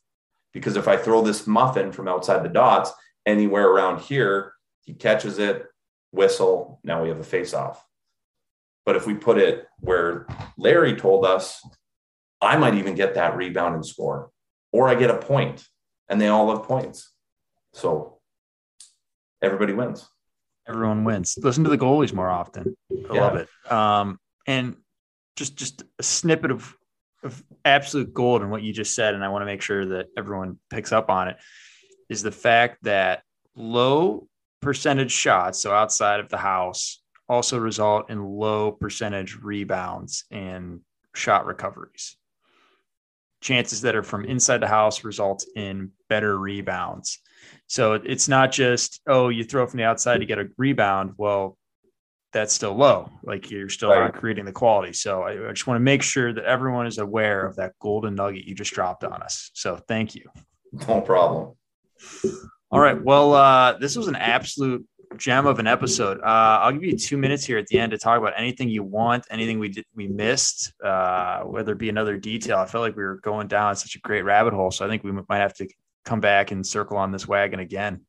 [0.52, 2.92] Because if I throw this muffin from outside the dots
[3.26, 4.52] anywhere around here,
[4.84, 5.64] he catches it,
[6.12, 6.80] whistle.
[6.84, 7.84] Now we have a face off.
[8.84, 10.26] But if we put it where
[10.58, 11.62] Larry told us,
[12.40, 14.30] I might even get that rebound and score,
[14.72, 15.64] or I get a point,
[16.08, 17.12] and they all have points.
[17.72, 18.18] So
[19.40, 20.08] everybody wins.
[20.68, 21.38] Everyone wins.
[21.40, 22.76] Listen to the goalies more often.
[22.90, 23.20] I yeah.
[23.20, 23.72] love it.
[23.72, 24.76] Um, and
[25.36, 26.74] just just a snippet of
[27.22, 30.06] of absolute gold in what you just said, and I want to make sure that
[30.16, 31.36] everyone picks up on it,
[32.08, 33.22] is the fact that
[33.54, 34.28] low
[34.60, 40.80] percentage shots, so outside of the house, also result in low percentage rebounds and
[41.14, 42.16] shot recoveries.
[43.40, 47.18] Chances that are from inside the house result in better rebounds.
[47.66, 51.14] So it's not just, oh, you throw from the outside to get a rebound.
[51.16, 51.56] Well,
[52.32, 53.10] that's still low.
[53.22, 54.04] Like you're still right.
[54.04, 54.92] not creating the quality.
[54.92, 58.14] So I, I just want to make sure that everyone is aware of that golden
[58.14, 59.50] nugget you just dropped on us.
[59.54, 60.24] So thank you.
[60.88, 61.54] No problem.
[62.70, 63.02] All right.
[63.02, 64.86] Well, uh, this was an absolute
[65.16, 66.20] gem of an episode.
[66.20, 68.82] Uh, I'll give you two minutes here at the end to talk about anything you
[68.82, 72.58] want, anything we did we missed, uh, whether it be another detail.
[72.58, 75.04] I felt like we were going down such a great rabbit hole, so I think
[75.04, 75.68] we might have to
[76.04, 78.02] come back and circle on this wagon again.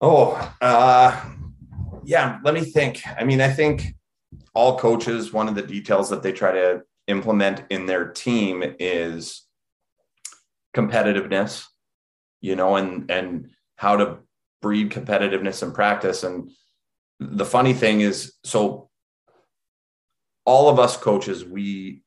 [0.00, 1.24] Oh, uh,
[2.04, 2.38] yeah.
[2.44, 3.02] Let me think.
[3.06, 3.94] I mean, I think
[4.54, 9.46] all coaches, one of the details that they try to implement in their team is
[10.74, 11.66] competitiveness
[12.42, 14.18] you know, and and how to
[14.62, 16.22] breed competitiveness in practice.
[16.22, 16.50] And
[17.20, 18.88] the funny thing is, so
[20.46, 22.02] all of us coaches, we,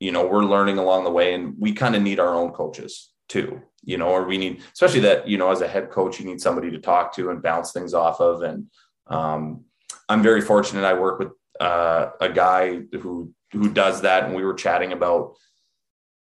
[0.00, 3.12] you know, we're learning along the way, and we kind of need our own coaches
[3.28, 6.26] too, you know, or we need, especially that, you know, as a head coach, you
[6.26, 8.42] need somebody to talk to and bounce things off of.
[8.42, 8.66] And
[9.06, 9.64] um,
[10.08, 10.84] I'm very fortunate.
[10.84, 15.36] I work with uh, a guy who who does that, and we were chatting about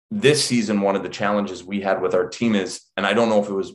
[0.09, 3.29] this season, one of the challenges we had with our team is, and I don't
[3.29, 3.73] know if it was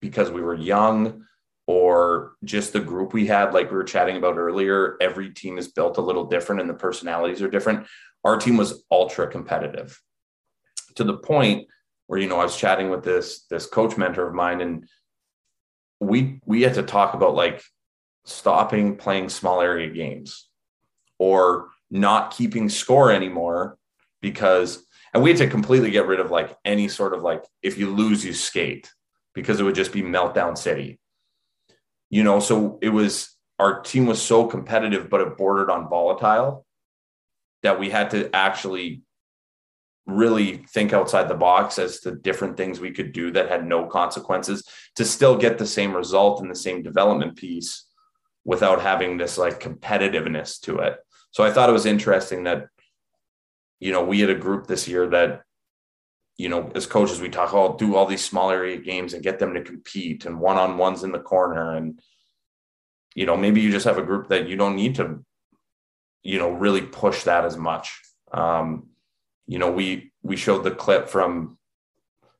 [0.00, 1.24] because we were young
[1.66, 5.68] or just the group we had, like we were chatting about earlier, every team is
[5.68, 7.86] built a little different and the personalities are different.
[8.24, 10.00] Our team was ultra competitive
[10.94, 11.66] to the point
[12.06, 14.88] where, you know, I was chatting with this, this coach mentor of mine and
[15.98, 17.62] we, we had to talk about like
[18.24, 20.48] stopping playing small area games
[21.18, 23.78] or not keeping score anymore
[24.20, 24.84] because
[25.14, 27.94] and we had to completely get rid of like any sort of like if you
[27.94, 28.92] lose you skate
[29.36, 30.98] because it would just be meltdown city.
[32.10, 36.66] You know so it was our team was so competitive but it bordered on volatile
[37.62, 39.02] that we had to actually
[40.06, 43.86] really think outside the box as to different things we could do that had no
[43.86, 44.64] consequences
[44.94, 47.86] to still get the same result and the same development piece
[48.44, 50.96] without having this like competitiveness to it.
[51.32, 52.66] So i thought it was interesting that
[53.80, 55.42] you know, we had a group this year that,
[56.38, 59.38] you know, as coaches, we talk, oh, do all these small area games and get
[59.38, 61.74] them to compete and one on ones in the corner.
[61.76, 61.98] And,
[63.14, 65.24] you know, maybe you just have a group that you don't need to,
[66.22, 68.00] you know, really push that as much.
[68.32, 68.88] Um,
[69.46, 71.56] you know, we we showed the clip from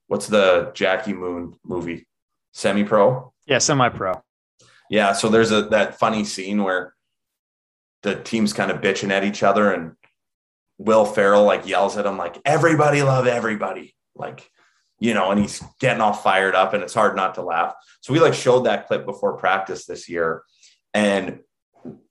[0.08, 2.06] what's the Jackie Moon movie?
[2.52, 3.32] Semi pro?
[3.46, 4.22] Yeah, semi pro.
[4.90, 5.12] Yeah.
[5.12, 6.94] So there's a that funny scene where
[8.02, 9.92] the team's kind of bitching at each other and
[10.78, 14.50] Will Ferrell like yells at him like everybody love everybody like
[14.98, 17.74] you know and he's getting all fired up and it's hard not to laugh.
[18.00, 20.42] So we like showed that clip before practice this year
[20.92, 21.40] and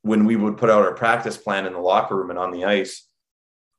[0.02, 2.66] when we would put out our practice plan in the locker room and on the
[2.66, 3.08] ice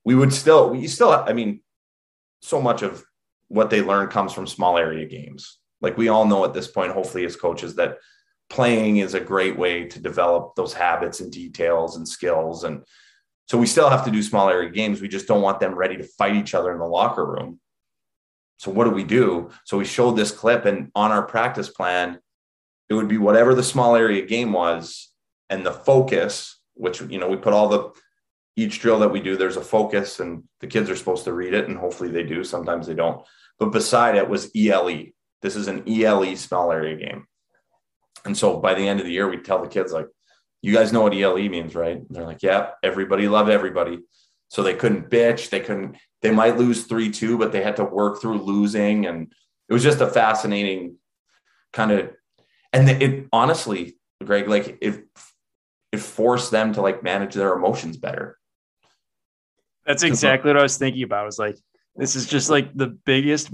[0.06, 1.60] we would still we still I mean
[2.40, 3.04] so much of
[3.48, 5.58] what they learn comes from small area games.
[5.80, 7.98] Like we all know at this point hopefully as coaches that
[8.48, 12.82] playing is a great way to develop those habits and details and skills and
[13.46, 15.00] so we still have to do small area games.
[15.00, 17.60] We just don't want them ready to fight each other in the locker room.
[18.58, 19.50] So what do we do?
[19.64, 22.18] So we showed this clip, and on our practice plan,
[22.88, 25.12] it would be whatever the small area game was,
[25.50, 27.90] and the focus, which you know we put all the
[28.56, 29.36] each drill that we do.
[29.36, 32.42] There's a focus, and the kids are supposed to read it, and hopefully they do.
[32.42, 33.24] Sometimes they don't.
[33.58, 35.06] But beside it was ELE.
[35.42, 37.26] This is an ELE small area game.
[38.24, 40.08] And so by the end of the year, we tell the kids like,
[40.66, 41.96] you guys know what ELE means, right?
[41.96, 44.00] And they're like, yeah, everybody love everybody.
[44.48, 45.48] So they couldn't bitch.
[45.48, 49.06] They couldn't, they might lose 3 2, but they had to work through losing.
[49.06, 49.32] And
[49.68, 50.96] it was just a fascinating
[51.72, 52.10] kind of,
[52.72, 54.98] and it honestly, Greg, like if
[55.92, 58.36] it forced them to like manage their emotions better.
[59.84, 61.22] That's exactly what I was thinking about.
[61.22, 61.58] I was like,
[61.94, 63.52] this is just like the biggest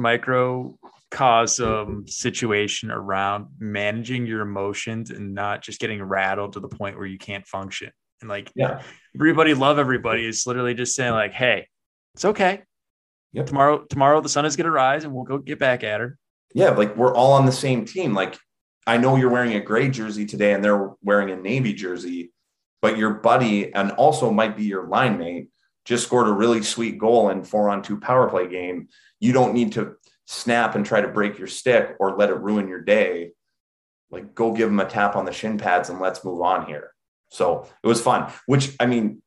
[1.12, 7.06] microcosm situation around managing your emotions and not just getting rattled to the point where
[7.06, 7.90] you can't function.
[8.20, 8.82] And like, yeah,
[9.14, 11.68] everybody love everybody is literally just saying like, hey,
[12.14, 12.62] it's okay.
[13.32, 13.46] Yep.
[13.46, 16.18] Tomorrow, tomorrow the sun is going to rise and we'll go get back at her.
[16.54, 18.14] Yeah, like we're all on the same team.
[18.14, 18.38] Like
[18.86, 22.32] I know you're wearing a gray jersey today and they're wearing a navy jersey,
[22.80, 25.48] but your buddy and also might be your line mate
[25.84, 28.88] just scored a really sweet goal in four on two power play game.
[29.18, 29.96] You don't need to
[30.26, 33.32] snap and try to break your stick or let it ruin your day.
[34.10, 36.92] Like go give them a tap on the shin pads and let's move on here.
[37.30, 39.22] So it was fun, which I mean,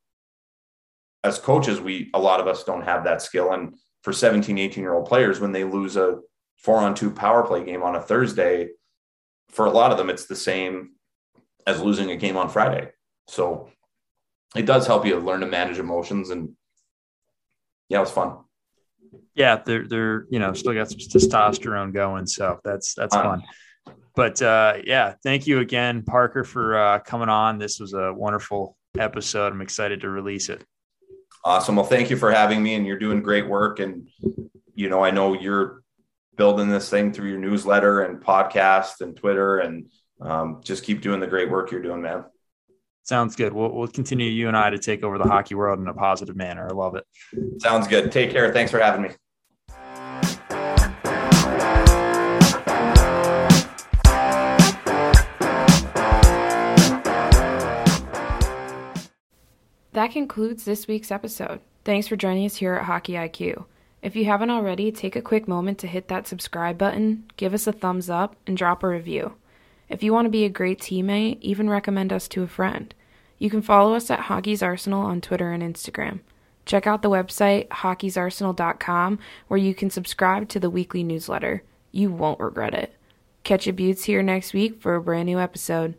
[1.23, 3.51] as coaches, we, a lot of us don't have that skill.
[3.51, 6.19] And for 17, 18 year old players, when they lose a
[6.57, 8.69] four on two power play game on a Thursday,
[9.49, 10.91] for a lot of them, it's the same
[11.65, 12.91] as losing a game on Friday.
[13.27, 13.69] So
[14.55, 16.51] it does help you learn to manage emotions and
[17.89, 18.37] yeah, it was fun.
[19.35, 23.43] Yeah, they're they're you know still got some testosterone going, so that's that's fun.
[24.15, 27.57] But uh, yeah, thank you again, Parker, for uh, coming on.
[27.57, 29.51] This was a wonderful episode.
[29.51, 30.63] I'm excited to release it.
[31.43, 31.75] Awesome.
[31.75, 33.79] Well, thank you for having me, and you're doing great work.
[33.79, 34.07] And
[34.73, 35.81] you know, I know you're
[36.37, 39.89] building this thing through your newsletter and podcast and Twitter, and
[40.21, 42.25] um, just keep doing the great work you're doing, man.
[43.05, 43.53] Sounds good.
[43.53, 46.35] We'll, we'll continue you and I to take over the hockey world in a positive
[46.35, 46.67] manner.
[46.67, 47.05] I love it.
[47.61, 48.11] Sounds good.
[48.11, 48.51] Take care.
[48.51, 49.09] Thanks for having me.
[59.93, 61.61] That concludes this week's episode.
[61.85, 63.65] Thanks for joining us here at Hockey IQ.
[64.01, 67.67] If you haven't already, take a quick moment to hit that subscribe button, give us
[67.67, 69.35] a thumbs up, and drop a review.
[69.89, 72.93] If you want to be a great teammate, even recommend us to a friend.
[73.37, 76.21] You can follow us at Hockey's Arsenal on Twitter and Instagram.
[76.65, 81.63] Check out the website hockeysarsenal.com where you can subscribe to the weekly newsletter.
[81.91, 82.95] You won't regret it.
[83.43, 85.95] Catch your buttes here next week for a brand new episode.